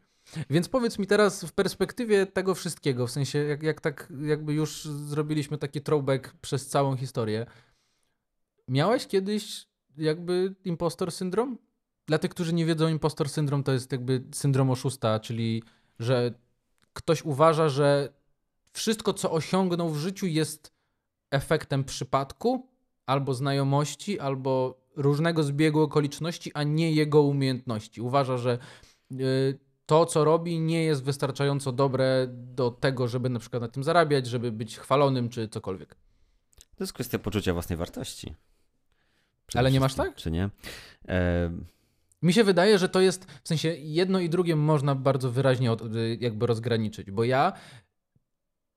[0.50, 4.84] Więc powiedz mi teraz w perspektywie tego wszystkiego, w sensie jak, jak tak jakby już
[4.84, 7.46] zrobiliśmy taki throwback przez całą historię.
[8.68, 9.66] Miałeś kiedyś
[9.96, 11.58] jakby impostor syndrom?
[12.10, 15.62] Dla tych, którzy nie wiedzą, impostor syndrom to jest jakby syndrom oszusta, czyli
[15.98, 16.34] że
[16.92, 18.12] ktoś uważa, że
[18.72, 20.72] wszystko, co osiągnął w życiu, jest
[21.30, 22.68] efektem przypadku,
[23.06, 28.00] albo znajomości, albo różnego zbiegu okoliczności, a nie jego umiejętności.
[28.00, 28.58] Uważa, że
[29.12, 33.84] y, to, co robi, nie jest wystarczająco dobre do tego, żeby na przykład na tym
[33.84, 35.94] zarabiać, żeby być chwalonym czy cokolwiek.
[36.76, 38.34] To jest kwestia poczucia własnej wartości.
[39.54, 40.14] Ale nie masz tak?
[40.14, 40.50] Czy nie?
[41.08, 41.50] E
[42.22, 45.82] mi się wydaje, że to jest, w sensie jedno i drugie można bardzo wyraźnie od,
[46.18, 47.52] jakby rozgraniczyć, bo ja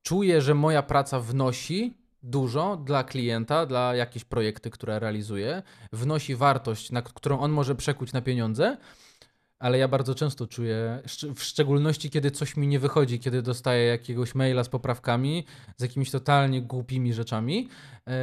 [0.04, 6.92] czuję, że moja praca wnosi dużo dla klienta, dla jakichś projekty, które realizuje, wnosi wartość,
[6.92, 8.78] na którą on może przekuć na pieniądze,
[9.60, 11.02] ale ja bardzo często czuję,
[11.36, 15.46] w szczególności kiedy coś mi nie wychodzi, kiedy dostaję jakiegoś maila z poprawkami,
[15.78, 17.70] z jakimiś totalnie głupimi rzeczami,
[18.08, 18.14] yy,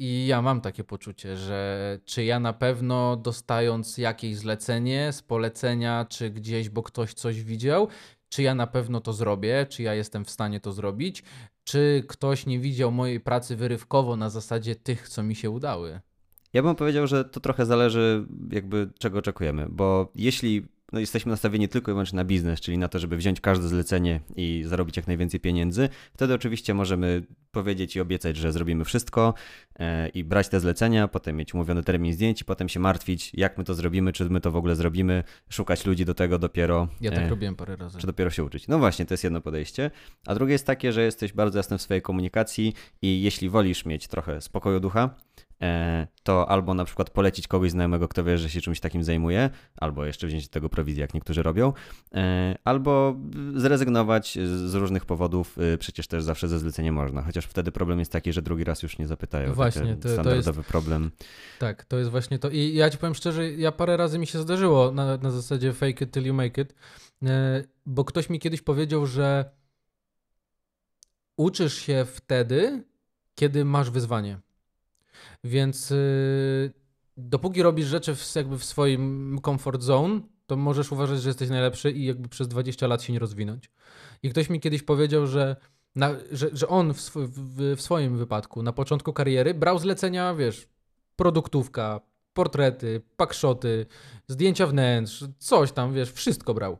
[0.00, 6.06] i ja mam takie poczucie, że czy ja na pewno dostając jakieś zlecenie z polecenia,
[6.08, 7.88] czy gdzieś, bo ktoś coś widział,
[8.28, 11.22] czy ja na pewno to zrobię, czy ja jestem w stanie to zrobić,
[11.64, 16.00] czy ktoś nie widział mojej pracy wyrywkowo na zasadzie tych, co mi się udały.
[16.52, 21.68] Ja bym powiedział, że to trochę zależy, jakby czego oczekujemy, bo jeśli no jesteśmy nastawieni
[21.68, 25.06] tylko i wyłącznie na biznes, czyli na to, żeby wziąć każde zlecenie i zarobić jak
[25.06, 29.34] najwięcej pieniędzy, wtedy oczywiście możemy powiedzieć i obiecać, że zrobimy wszystko
[29.78, 33.58] e, i brać te zlecenia, potem mieć umówiony termin zdjęć i potem się martwić, jak
[33.58, 36.88] my to zrobimy, czy my to w ogóle zrobimy, szukać ludzi do tego dopiero.
[37.00, 37.98] Ja tak e, robiłem parę razy.
[37.98, 38.68] Czy dopiero się uczyć.
[38.68, 39.90] No właśnie, to jest jedno podejście.
[40.26, 44.08] A drugie jest takie, że jesteś bardzo jasny w swojej komunikacji i jeśli wolisz mieć
[44.08, 45.14] trochę spokoju ducha,
[46.22, 50.04] to albo na przykład polecić kogoś znajomego, kto wie, że się czymś takim zajmuje, albo
[50.04, 51.72] jeszcze wziąć z tego prowizję, jak niektórzy robią,
[52.14, 53.16] e, albo
[53.54, 58.12] zrezygnować z różnych powodów, e, przecież też zawsze ze zlecenia można, chociaż wtedy problem jest
[58.12, 59.54] taki, że drugi raz już nie zapytają.
[59.54, 61.10] Właśnie, to, standardowy to jest, problem.
[61.58, 62.50] Tak, to jest właśnie to.
[62.50, 66.04] I ja ci powiem szczerze, ja parę razy mi się zdarzyło na, na zasadzie fake
[66.04, 66.74] it till you make it,
[67.86, 69.50] bo ktoś mi kiedyś powiedział, że
[71.36, 72.84] uczysz się wtedy,
[73.34, 74.38] kiedy masz wyzwanie.
[75.44, 76.72] Więc yy,
[77.16, 81.90] dopóki robisz rzeczy w, jakby w swoim comfort zone, to możesz uważać, że jesteś najlepszy
[81.90, 83.70] i jakby przez 20 lat się nie rozwinąć.
[84.22, 85.56] I ktoś mi kiedyś powiedział, że,
[85.94, 90.34] na, że, że on w, sw w, w swoim wypadku na początku kariery brał zlecenia,
[90.34, 90.68] wiesz,
[91.16, 92.00] produktówka,
[92.32, 93.86] portrety, pakszoty,
[94.28, 96.78] zdjęcia wnętrz, coś tam, wiesz, wszystko brał.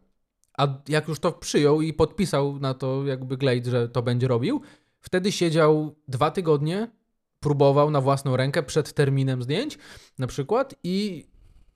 [0.58, 4.60] A jak już to przyjął i podpisał na to jakby Glade, że to będzie robił,
[5.00, 6.90] wtedy siedział dwa tygodnie
[7.40, 9.78] próbował na własną rękę przed terminem zdjęć
[10.18, 11.26] na przykład i,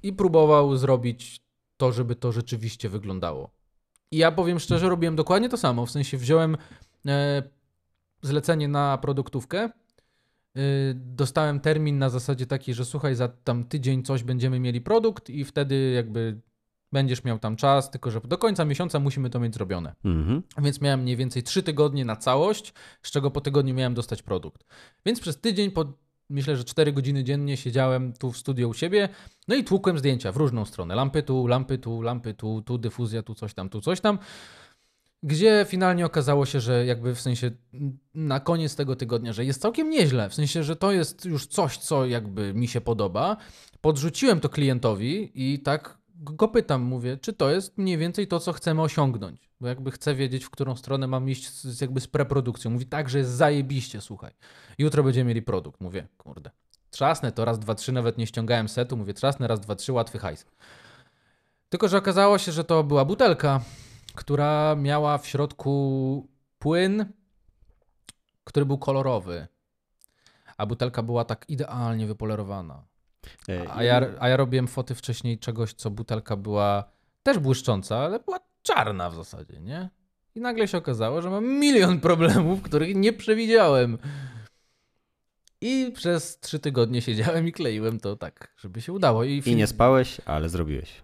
[0.02, 1.40] i próbował zrobić
[1.76, 3.50] to, żeby to rzeczywiście wyglądało.
[4.10, 5.86] I ja powiem szczerze, robiłem dokładnie to samo.
[5.86, 6.56] W sensie wziąłem
[7.06, 7.42] e,
[8.22, 9.70] zlecenie na produktówkę, e,
[10.94, 15.44] dostałem termin na zasadzie takiej, że słuchaj, za tam tydzień coś będziemy mieli produkt i
[15.44, 16.40] wtedy jakby
[16.94, 19.94] będziesz miał tam czas, tylko że do końca miesiąca musimy to mieć zrobione.
[20.04, 20.42] Mhm.
[20.58, 22.72] Więc miałem mniej więcej trzy tygodnie na całość,
[23.02, 24.64] z czego po tygodniu miałem dostać produkt.
[25.06, 25.92] Więc przez tydzień, po
[26.30, 29.08] myślę, że 4 godziny dziennie siedziałem tu w studio u siebie,
[29.48, 30.94] no i tłukłem zdjęcia w różną stronę.
[30.94, 34.18] Lampy tu, lampy tu, lampy tu, tu dyfuzja, tu coś tam, tu coś tam.
[35.22, 37.50] Gdzie finalnie okazało się, że jakby w sensie
[38.14, 41.78] na koniec tego tygodnia, że jest całkiem nieźle, w sensie, że to jest już coś,
[41.78, 43.36] co jakby mi się podoba.
[43.80, 48.52] Podrzuciłem to klientowi i tak go pytam, mówię, czy to jest mniej więcej to, co
[48.52, 49.50] chcemy osiągnąć.
[49.60, 52.70] Bo jakby chcę wiedzieć, w którą stronę mam iść z, jakby z preprodukcją.
[52.70, 54.32] Mówi tak, że jest zajebiście, słuchaj.
[54.78, 55.80] Jutro będziemy mieli produkt.
[55.80, 56.50] Mówię, kurde.
[56.90, 58.96] Trzasnę to raz, dwa, trzy, nawet nie ściągałem setu.
[58.96, 60.46] Mówię, trzasnę raz, dwa, trzy, łatwy hajs.
[61.68, 63.60] Tylko, że okazało się, że to była butelka,
[64.14, 67.12] która miała w środku płyn,
[68.44, 69.46] który był kolorowy.
[70.56, 72.84] A butelka była tak idealnie wypolerowana.
[73.48, 76.84] E, a ja, a ja robiłem foty wcześniej czegoś, co butelka była
[77.22, 79.90] też błyszcząca, ale była czarna w zasadzie, nie?
[80.34, 83.98] I nagle się okazało, że mam milion problemów, których nie przewidziałem.
[85.60, 89.24] I przez trzy tygodnie siedziałem i kleiłem to tak, żeby się udało.
[89.24, 91.02] I, I nie spałeś, ale zrobiłeś.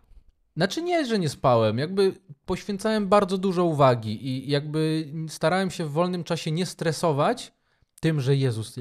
[0.57, 1.79] Znaczy nie, że nie spałem.
[1.79, 2.13] Jakby
[2.47, 7.53] poświęcałem bardzo dużo uwagi i jakby starałem się w wolnym czasie nie stresować
[8.01, 8.77] tym, że Jezus,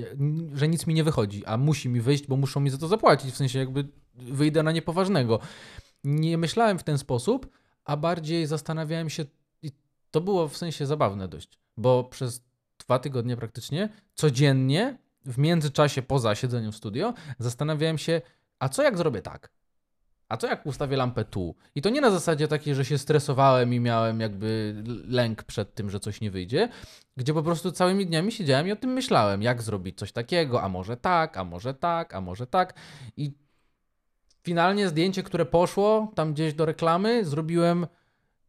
[0.54, 3.32] że nic mi nie wychodzi, a musi mi wyjść, bo muszą mi za to zapłacić.
[3.32, 5.40] W sensie jakby wyjdę na niepoważnego.
[6.04, 7.50] Nie myślałem w ten sposób,
[7.86, 9.26] a bardziej zastanawiałem się,
[9.62, 9.72] i
[10.12, 12.44] to było w sensie zabawne dość, bo przez
[12.78, 18.22] dwa tygodnie praktycznie, codziennie, w międzyczasie poza siedzeniem w studio, zastanawiałem się,
[18.60, 19.50] a co jak zrobię tak?
[20.30, 21.56] A co jak ustawię lampę tu?
[21.76, 24.76] I to nie na zasadzie takiej, że się stresowałem i miałem jakby
[25.08, 26.70] lęk przed tym, że coś nie wyjdzie,
[27.18, 30.70] gdzie po prostu całymi dniami siedziałem i o tym myślałem, jak zrobić coś takiego, a
[30.70, 32.74] może tak, a może tak, a może tak.
[33.18, 33.34] I
[34.44, 37.88] finalnie zdjęcie, które poszło tam gdzieś do reklamy, zrobiłem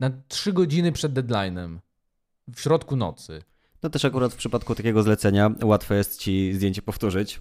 [0.01, 1.79] na 3 godziny przed deadline'em.
[2.55, 3.43] W środku nocy.
[3.83, 7.41] No też akurat w przypadku takiego zlecenia łatwo jest ci zdjęcie powtórzyć.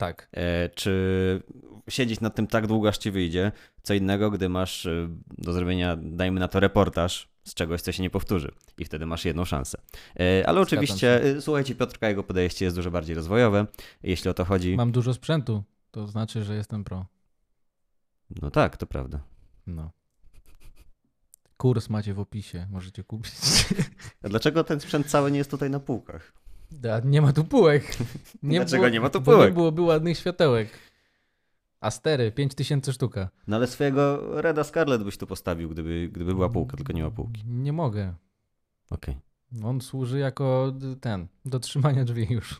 [0.00, 0.28] Tak.
[0.32, 1.42] E, czy
[1.88, 3.52] siedzieć nad tym tak długo, aż ci wyjdzie.
[3.82, 8.02] Co innego, gdy masz e, do zrobienia, dajmy na to reportaż z czegoś, co się
[8.02, 9.78] nie powtórzy i wtedy masz jedną szansę.
[10.20, 13.66] E, ale oczywiście, słuchajcie, Piotrka, jego podejście jest dużo bardziej rozwojowe,
[14.02, 14.76] jeśli o to chodzi.
[14.76, 17.06] Mam dużo sprzętu, to znaczy, że jestem pro.
[18.42, 19.20] No tak, to prawda.
[19.66, 19.90] No.
[21.56, 23.32] Kurs macie w opisie, możecie kupić.
[24.22, 26.40] A dlaczego ten sprzęt cały nie jest tutaj na półkach?
[26.72, 27.96] Da, nie ma tu półek.
[28.42, 29.48] Nie Dlaczego było, nie ma tu półek?
[29.48, 30.68] nie byłoby ładnych światełek.
[31.80, 33.28] Astery, 5000 sztuka.
[33.46, 37.10] No ale swojego Reda Scarlet byś tu postawił, gdyby, gdyby była półka, tylko nie ma
[37.10, 37.42] półki.
[37.46, 38.14] Nie mogę.
[38.90, 39.14] Okej.
[39.52, 39.68] Okay.
[39.68, 42.58] On służy jako ten, do trzymania drzwi już.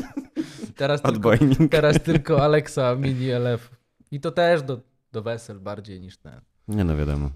[0.76, 1.30] teraz, tylko,
[1.70, 3.70] teraz tylko Alexa Mini LF.
[4.10, 4.80] I to też do,
[5.12, 6.40] do wesel bardziej niż ten.
[6.68, 7.30] Nie no wiadomo.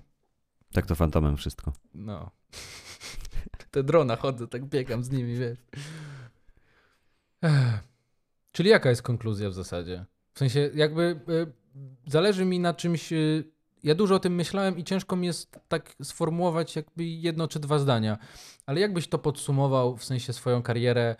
[0.72, 1.72] Tak to fantomem wszystko.
[1.94, 2.30] No.
[3.74, 5.58] Te drona chodzę, tak biegam z nimi, wiesz.
[8.52, 10.04] Czyli jaka jest konkluzja w zasadzie?
[10.34, 13.12] W sensie jakby y, zależy mi na czymś.
[13.12, 13.44] Y,
[13.82, 17.78] ja dużo o tym myślałem i ciężko mi jest tak sformułować jakby jedno czy dwa
[17.78, 18.18] zdania.
[18.66, 21.16] Ale jakbyś to podsumował w sensie swoją karierę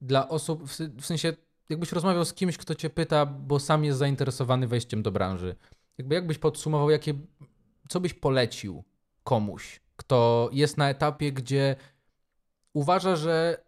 [0.00, 1.32] dla osób, w, w sensie
[1.68, 5.56] jakbyś rozmawiał z kimś, kto cię pyta, bo sam jest zainteresowany wejściem do branży.
[5.98, 7.14] Jakby jakbyś podsumował, jakie,
[7.88, 8.84] co byś polecił
[9.24, 11.76] komuś, kto jest na etapie, gdzie
[12.76, 13.58] uważa, że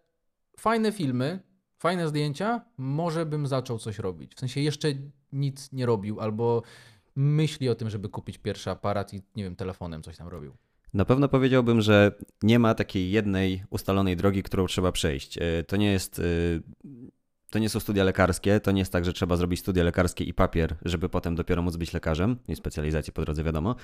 [0.59, 1.39] fajne filmy,
[1.77, 4.35] fajne zdjęcia, może bym zaczął coś robić.
[4.35, 4.87] W sensie jeszcze
[5.31, 6.63] nic nie robił, albo
[7.15, 10.53] myśli o tym, żeby kupić pierwszy aparat i nie wiem, telefonem coś tam robił.
[10.93, 12.11] Na pewno powiedziałbym, że
[12.43, 15.37] nie ma takiej jednej ustalonej drogi, którą trzeba przejść.
[15.37, 16.19] E, to nie jest.
[16.19, 16.23] E,
[17.49, 20.33] to nie są studia lekarskie, to nie jest tak, że trzeba zrobić studia lekarskie i
[20.33, 23.75] papier, żeby potem dopiero móc być lekarzem, i specjalizację po drodze wiadomo.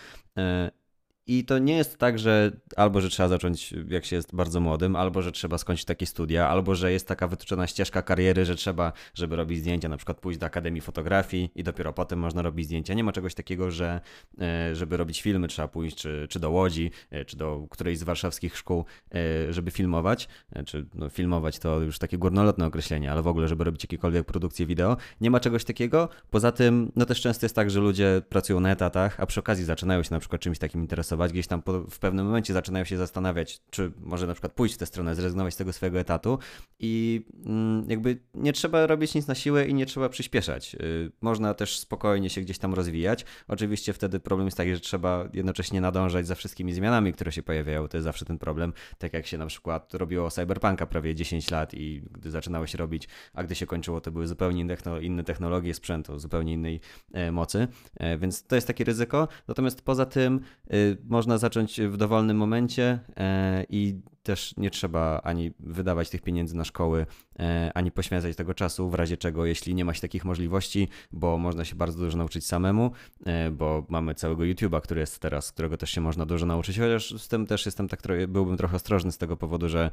[1.28, 4.96] I to nie jest tak, że albo że trzeba zacząć jak się jest bardzo młodym,
[4.96, 8.94] albo że trzeba skończyć takie studia, albo że jest taka wytyczona ścieżka kariery, że trzeba,
[9.14, 12.94] żeby robić zdjęcia, na przykład pójść do Akademii Fotografii i dopiero potem można robić zdjęcia.
[12.94, 14.02] Nie ma czegoś takiego, że
[14.42, 18.04] e, żeby robić filmy trzeba pójść czy, czy do Łodzi, e, czy do którejś z
[18.04, 20.28] warszawskich szkół, e, żeby filmować,
[20.66, 24.66] czy no, filmować to już takie górnolotne określenie, ale w ogóle, żeby robić jakiekolwiek produkcje
[24.66, 24.98] wideo.
[25.22, 26.10] Nie ma czegoś takiego.
[26.30, 29.66] Poza tym, no też często jest tak, że ludzie pracują na etatach, a przy okazji
[29.66, 32.86] zaczynają się na przykład czymś takim interesować zainteresować, gdzieś tam po, w pewnym momencie zaczynają
[32.86, 36.40] się zastanawiać, czy może na przykład pójść w tę stronę, zrezygnować z tego swojego etatu
[36.80, 40.76] i mm, jakby nie trzeba robić nic na siłę i nie trzeba przyspieszać.
[40.76, 43.26] Y, można też spokojnie się gdzieś tam rozwijać.
[43.48, 47.88] Oczywiście wtedy problem jest taki, że trzeba jednocześnie nadążać za wszystkimi zmianami, które się pojawiają.
[47.88, 51.74] To jest zawsze ten problem, tak jak się na przykład robiło Cyberpunka prawie 10 lat
[51.74, 54.66] i gdy zaczynało się robić, a gdy się kończyło, to były zupełnie
[55.02, 56.80] inne technologie sprzętu, zupełnie innej
[57.14, 59.28] e, mocy, e, więc to jest takie ryzyko.
[59.48, 60.40] Natomiast poza tym
[60.74, 66.56] y, można zacząć w dowolnym momencie e, i też nie trzeba ani wydawać tych pieniędzy
[66.56, 67.06] na szkoły,
[67.40, 71.38] e, ani poświęcać tego czasu, w razie czego, jeśli nie ma się takich możliwości, bo
[71.38, 72.92] można się bardzo dużo nauczyć samemu,
[73.26, 77.22] e, bo mamy całego YouTube'a, który jest teraz, którego też się można dużo nauczyć, chociaż
[77.22, 79.92] z tym też jestem tak, byłbym trochę ostrożny z tego powodu, że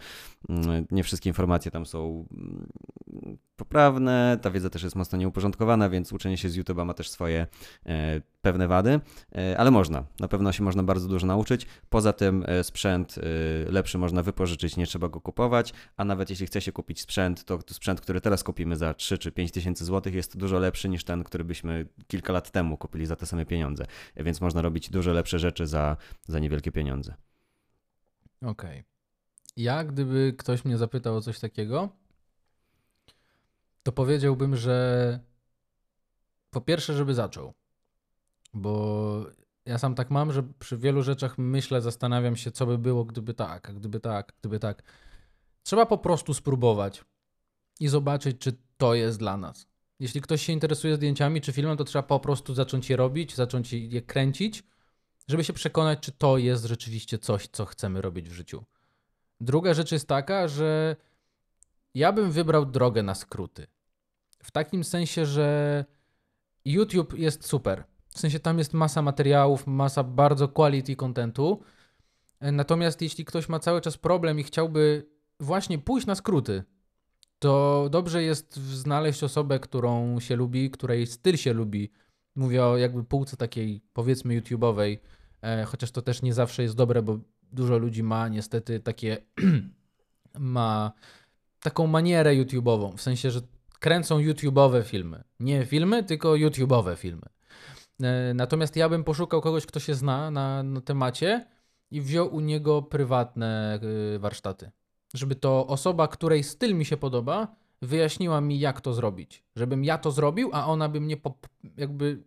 [0.49, 2.27] mm, nie wszystkie informacje tam są
[3.57, 7.47] poprawne, ta wiedza też jest mocno nieuporządkowana, więc uczenie się z YouTube'a ma też swoje
[7.87, 9.01] e, pewne wady,
[9.57, 11.67] ale można, na pewno się można bardzo dużo nauczyć.
[11.91, 13.15] Poza tym sprzęt
[13.67, 17.59] lepszy można wypożyczyć, nie trzeba go kupować, a nawet jeśli chce się kupić sprzęt, to
[17.71, 21.25] sprzęt, który teraz kupimy za 3 czy 5 tysięcy złotych jest dużo lepszy niż ten,
[21.25, 23.85] który byśmy kilka lat temu kupili za te same pieniądze,
[24.17, 25.97] więc można robić dużo lepsze rzeczy za,
[26.27, 27.15] za niewielkie pieniądze.
[28.43, 28.51] Okej.
[28.51, 28.85] Okay.
[29.57, 31.89] Ja, gdyby ktoś mnie zapytał o coś takiego,
[33.83, 35.21] to powiedziałbym, że
[36.51, 37.53] po pierwsze, żeby zaczął.
[38.55, 39.27] Bo
[39.67, 43.35] ja sam tak mam, że przy wielu rzeczach myślę, zastanawiam się, co by było, gdyby
[43.35, 44.83] tak, gdyby tak, gdyby tak.
[45.63, 47.05] Trzeba po prostu spróbować
[47.81, 49.67] i zobaczyć, czy to jest dla nas.
[50.01, 53.73] Jeśli ktoś się interesuje zdjęciami czy filmem, to trzeba po prostu zacząć je robić, zacząć
[53.73, 54.63] je kręcić,
[55.29, 58.65] żeby się przekonać, czy to jest rzeczywiście coś, co chcemy robić w życiu.
[59.41, 60.97] Druga rzecz jest taka, że
[61.95, 63.67] ja bym wybrał drogę na skróty.
[64.43, 65.85] W takim sensie, że
[66.65, 67.85] YouTube jest super.
[68.09, 71.63] W sensie tam jest masa materiałów, masa bardzo quality contentu.
[72.41, 75.07] Natomiast jeśli ktoś ma cały czas problem i chciałby
[75.41, 76.65] właśnie pójść na skróty,
[77.39, 81.91] to dobrze jest znaleźć osobę, którą się lubi, której styl się lubi.
[82.37, 84.99] Mówię o jakby półce takiej powiedzmy YouTube'owej,
[85.43, 87.19] e, chociaż to też nie zawsze jest dobre, bo
[87.53, 89.17] dużo ludzi ma niestety takie
[90.39, 90.93] ma
[91.63, 93.41] taką manierę YouTube'ową, w sensie, że
[93.79, 95.25] kręcą YouTube'owe filmy.
[95.41, 97.27] Nie filmy, tylko YouTube'owe filmy.
[98.03, 101.47] E, natomiast ja bym poszukał kogoś, kto się zna na, na temacie
[101.91, 103.81] i wziął u niego prywatne
[104.15, 104.71] e, warsztaty.
[105.15, 109.45] Żeby to osoba, której styl mi się podoba, wyjaśniła mi, jak to zrobić.
[109.57, 111.17] Żebym ja to zrobił, a ona by mnie
[111.77, 112.23] jakby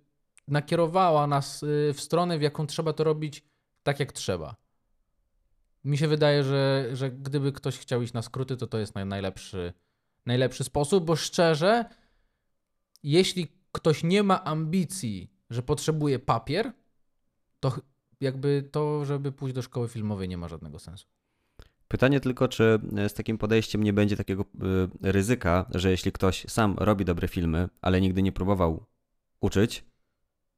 [0.47, 3.43] nakierowała nas e, w stronę, w jaką trzeba to robić
[3.83, 4.55] tak, jak trzeba.
[5.85, 9.73] Mi się wydaje, że, że gdyby ktoś chciał iść na skróty, to to jest najlepszy,
[10.25, 11.85] najlepszy sposób, bo szczerze,
[13.03, 16.71] jeśli ktoś nie ma ambicji że potrzebuje papier,
[17.59, 17.75] to
[18.21, 21.07] jakby to, żeby pójść do szkoły filmowej nie ma żadnego sensu.
[21.87, 24.45] Pytanie tylko, czy z takim podejściem nie będzie takiego
[25.03, 28.85] y, ryzyka, że jeśli ktoś sam robi dobre filmy, ale nigdy nie próbował
[29.41, 29.85] uczyć,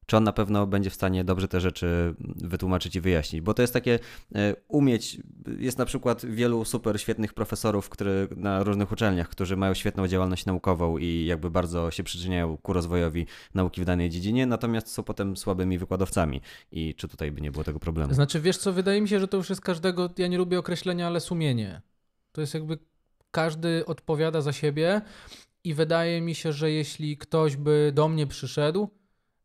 [0.08, 3.40] czy on na pewno będzie w stanie dobrze te rzeczy wytłumaczyć i wyjaśnić.
[3.40, 3.98] Bo to jest takie
[4.34, 5.18] e, umieć,
[5.58, 10.46] jest na przykład wielu super świetnych profesorów który, na różnych uczelniach, którzy mają świetną działalność
[10.46, 15.36] naukową i jakby bardzo się przyczyniają ku rozwojowi nauki w danej dziedzinie, natomiast są potem
[15.36, 16.40] słabymi wykładowcami.
[16.72, 18.14] I czy tutaj by nie było tego problemu?
[18.14, 21.06] Znaczy, wiesz co, wydaje mi się, że to już jest każdego, ja nie lubię określenia,
[21.06, 21.82] ale sumienie.
[22.32, 22.78] To jest jakby
[23.30, 25.00] każdy odpowiada za siebie
[25.64, 28.97] i wydaje mi się, że jeśli ktoś by do mnie przyszedł,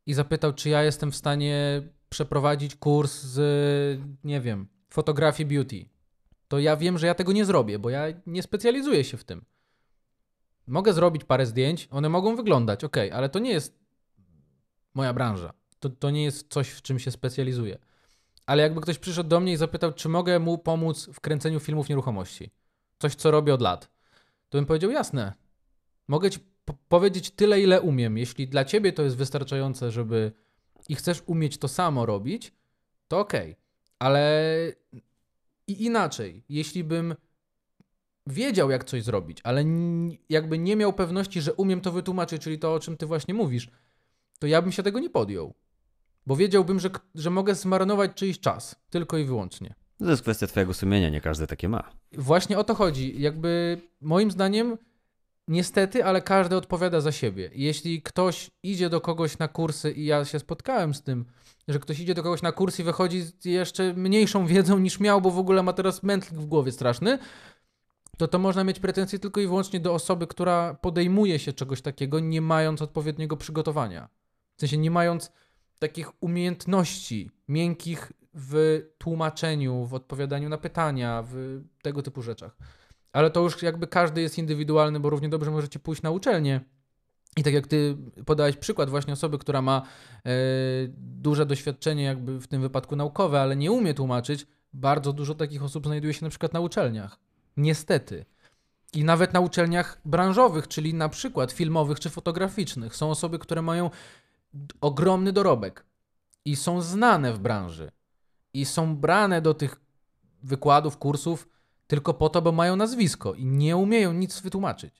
[0.05, 5.85] i zapytał, czy ja jestem w stanie przeprowadzić kurs z, nie wiem, fotografii beauty,
[6.47, 9.45] to ja wiem, że ja tego nie zrobię, bo ja nie specjalizuję się w tym.
[10.67, 13.79] Mogę zrobić parę zdjęć, one mogą wyglądać, ok, ale to nie jest
[14.93, 15.53] moja branża.
[15.79, 17.77] To, to nie jest coś, w czym się specjalizuję.
[18.45, 21.89] Ale jakby ktoś przyszedł do mnie i zapytał, czy mogę mu pomóc w kręceniu filmów
[21.89, 22.51] nieruchomości,
[22.99, 23.89] coś, co robię od lat,
[24.49, 25.33] to bym powiedział, jasne,
[26.07, 26.39] mogę ci
[26.89, 28.17] powiedzieć tyle, ile umiem.
[28.17, 30.31] Jeśli dla ciebie to jest wystarczające, żeby
[30.89, 32.53] i chcesz umieć to samo robić,
[33.07, 33.51] to okej.
[33.51, 33.63] Okay.
[33.99, 34.31] Ale
[35.67, 37.15] i inaczej, jeśli bym
[38.27, 39.65] wiedział, jak coś zrobić, ale
[40.29, 43.69] jakby nie miał pewności, że umiem to wytłumaczyć, czyli to, o czym ty właśnie mówisz,
[44.39, 45.53] to ja bym się tego nie podjął.
[46.25, 49.75] Bo wiedziałbym, że, że mogę zmarnować czyjś czas, tylko i wyłącznie.
[49.97, 51.91] To jest kwestia twojego sumienia, nie każdy takie ma.
[52.11, 53.21] Właśnie o to chodzi.
[53.21, 54.77] Jakby moim zdaniem
[55.47, 57.49] Niestety, ale każdy odpowiada za siebie.
[57.53, 61.25] Jeśli ktoś idzie do kogoś na kursy, i ja się spotkałem z tym,
[61.67, 65.21] że ktoś idzie do kogoś na kurs i wychodzi z jeszcze mniejszą wiedzą niż miał,
[65.21, 67.19] bo w ogóle ma teraz mętlik w głowie straszny,
[68.17, 72.19] to to można mieć pretensje tylko i wyłącznie do osoby, która podejmuje się czegoś takiego,
[72.19, 74.09] nie mając odpowiedniego przygotowania.
[74.55, 75.31] W sensie nie mając
[75.79, 82.57] takich umiejętności miękkich, w tłumaczeniu, w odpowiadaniu na pytania, w tego typu rzeczach.
[83.13, 86.61] Ale to już jakby każdy jest indywidualny, bo równie dobrze możecie pójść na uczelnię.
[87.37, 90.31] I tak jak ty podałeś przykład właśnie osoby, która ma e,
[90.97, 95.85] duże doświadczenie jakby w tym wypadku naukowe, ale nie umie tłumaczyć, bardzo dużo takich osób
[95.85, 97.19] znajduje się na przykład na uczelniach.
[97.57, 98.25] Niestety.
[98.93, 102.95] I nawet na uczelniach branżowych, czyli na przykład filmowych czy fotograficznych.
[102.95, 103.89] Są osoby, które mają
[104.81, 105.85] ogromny dorobek
[106.45, 107.91] i są znane w branży
[108.53, 109.81] i są brane do tych
[110.43, 111.47] wykładów, kursów
[111.93, 114.93] tylko po to, bo mają nazwisko i nie umieją nic wytłumaczyć.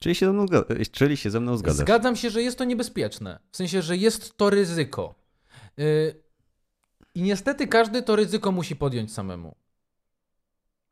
[0.00, 0.46] Czyli się, ze mną,
[0.92, 1.86] czyli się ze mną zgadzasz?
[1.86, 3.38] Zgadzam się, że jest to niebezpieczne.
[3.50, 5.14] W sensie, że jest to ryzyko.
[5.76, 6.22] Yy,
[7.14, 9.54] I niestety każdy to ryzyko musi podjąć samemu.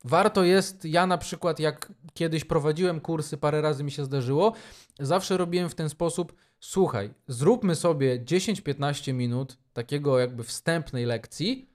[0.03, 4.53] Warto jest, ja na przykład, jak kiedyś prowadziłem kursy, parę razy mi się zdarzyło,
[4.99, 11.69] zawsze robiłem w ten sposób: słuchaj, zróbmy sobie 10-15 minut takiego jakby wstępnej lekcji,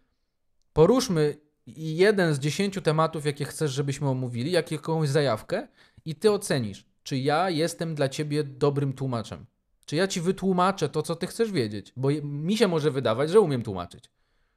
[0.73, 5.69] poruszmy jeden z 10 tematów, jakie chcesz, żebyśmy omówili, jak jakąś zajawkę,
[6.05, 9.47] i ty ocenisz, czy ja jestem dla ciebie dobrym tłumaczem.
[9.87, 11.93] Czy ja ci wytłumaczę to, co ty chcesz wiedzieć?
[11.97, 14.11] Bo mi się może wydawać, że umiem tłumaczyć,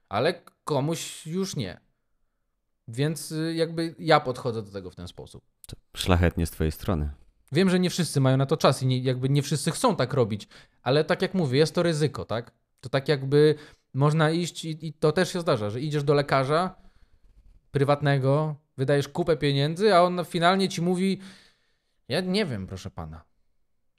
[0.10, 1.80] ale komuś już nie.
[2.88, 5.44] Więc y, jakby ja podchodzę do tego w ten sposób.
[5.68, 7.10] To szlachetnie z twojej strony.
[7.52, 10.14] Wiem, że nie wszyscy mają na to czas i nie, jakby nie wszyscy chcą tak
[10.14, 10.48] robić,
[10.84, 12.52] ale tak jak mówię, jest to ryzyko, tak?
[12.82, 13.56] To tak jakby
[13.94, 16.76] można iść i, i to też się zdarza, że idziesz do lekarza
[17.72, 21.20] prywatnego, wydajesz kupę pieniędzy, a on finalnie ci mówi:
[22.08, 23.24] Ja nie wiem, proszę pana.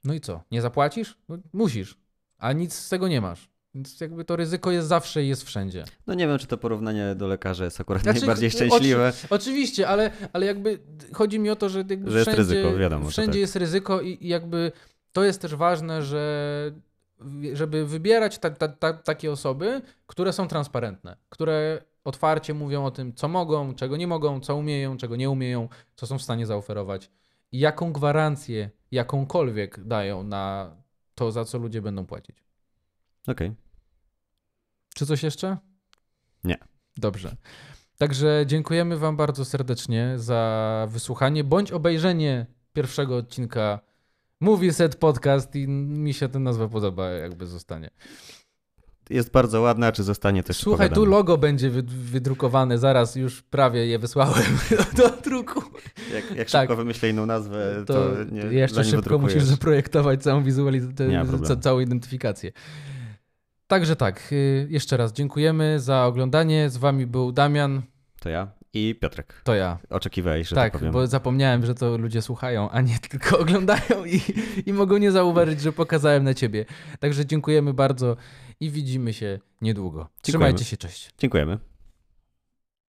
[0.03, 0.43] No i co?
[0.51, 1.17] Nie zapłacisz?
[1.29, 1.97] No, musisz,
[2.37, 3.53] a nic z tego nie masz.
[3.75, 5.85] Więc jakby to ryzyko jest zawsze i jest wszędzie.
[6.07, 9.09] No nie wiem, czy to porównanie do lekarza jest akurat znaczy, najbardziej szczęśliwe.
[9.09, 10.79] Oczy, oczywiście, ale, ale jakby
[11.13, 13.09] chodzi mi o to, że, że wszędzie, jest ryzyko, wiadomo.
[13.09, 13.39] Wszędzie tak.
[13.39, 14.71] jest ryzyko i, i, jakby
[15.11, 16.71] to jest też ważne, że
[17.53, 23.13] żeby wybierać ta, ta, ta, takie osoby, które są transparentne, które otwarcie mówią o tym,
[23.13, 27.11] co mogą, czego nie mogą, co umieją, czego nie umieją, co są w stanie zaoferować
[27.51, 30.75] i jaką gwarancję, jakąkolwiek dają na
[31.15, 32.43] to, za co ludzie będą płacić.
[33.27, 33.47] Okej.
[33.47, 33.55] Okay.
[34.95, 35.57] Czy coś jeszcze?
[36.43, 36.57] Nie.
[36.97, 37.35] Dobrze.
[37.97, 43.79] Także dziękujemy Wam bardzo serdecznie za wysłuchanie bądź obejrzenie pierwszego odcinka
[44.39, 47.89] Movie Set Podcast i mi się ten nazwa podoba, jakby zostanie.
[49.09, 53.99] Jest bardzo ładna, czy zostanie też Słuchaj, tu logo będzie wydrukowane, zaraz już prawie je
[53.99, 54.57] wysłałem
[54.97, 55.63] do druku.
[56.13, 56.61] Jak, jak tak.
[56.61, 61.25] szybko wymyślę inną nazwę, to, to nie, jeszcze szybko musisz zaprojektować całą wizualizację,
[61.61, 62.51] całą identyfikację.
[63.67, 66.69] Także tak, y, jeszcze raz dziękujemy za oglądanie.
[66.69, 67.81] Z wami był Damian.
[68.19, 68.51] To ja.
[68.73, 69.41] I Piotrek.
[69.43, 69.77] To ja.
[69.89, 70.93] Oczekiwałeś, że tak, tak powiem.
[70.93, 74.21] bo zapomniałem, że to ludzie słuchają, a nie tylko oglądają i,
[74.65, 76.65] i mogą nie zauważyć, że pokazałem na ciebie.
[76.99, 78.15] Także dziękujemy bardzo
[78.63, 79.99] i widzimy się niedługo.
[79.99, 80.21] Dziękujemy.
[80.21, 81.09] Trzymajcie się, cześć.
[81.17, 81.59] Dziękujemy.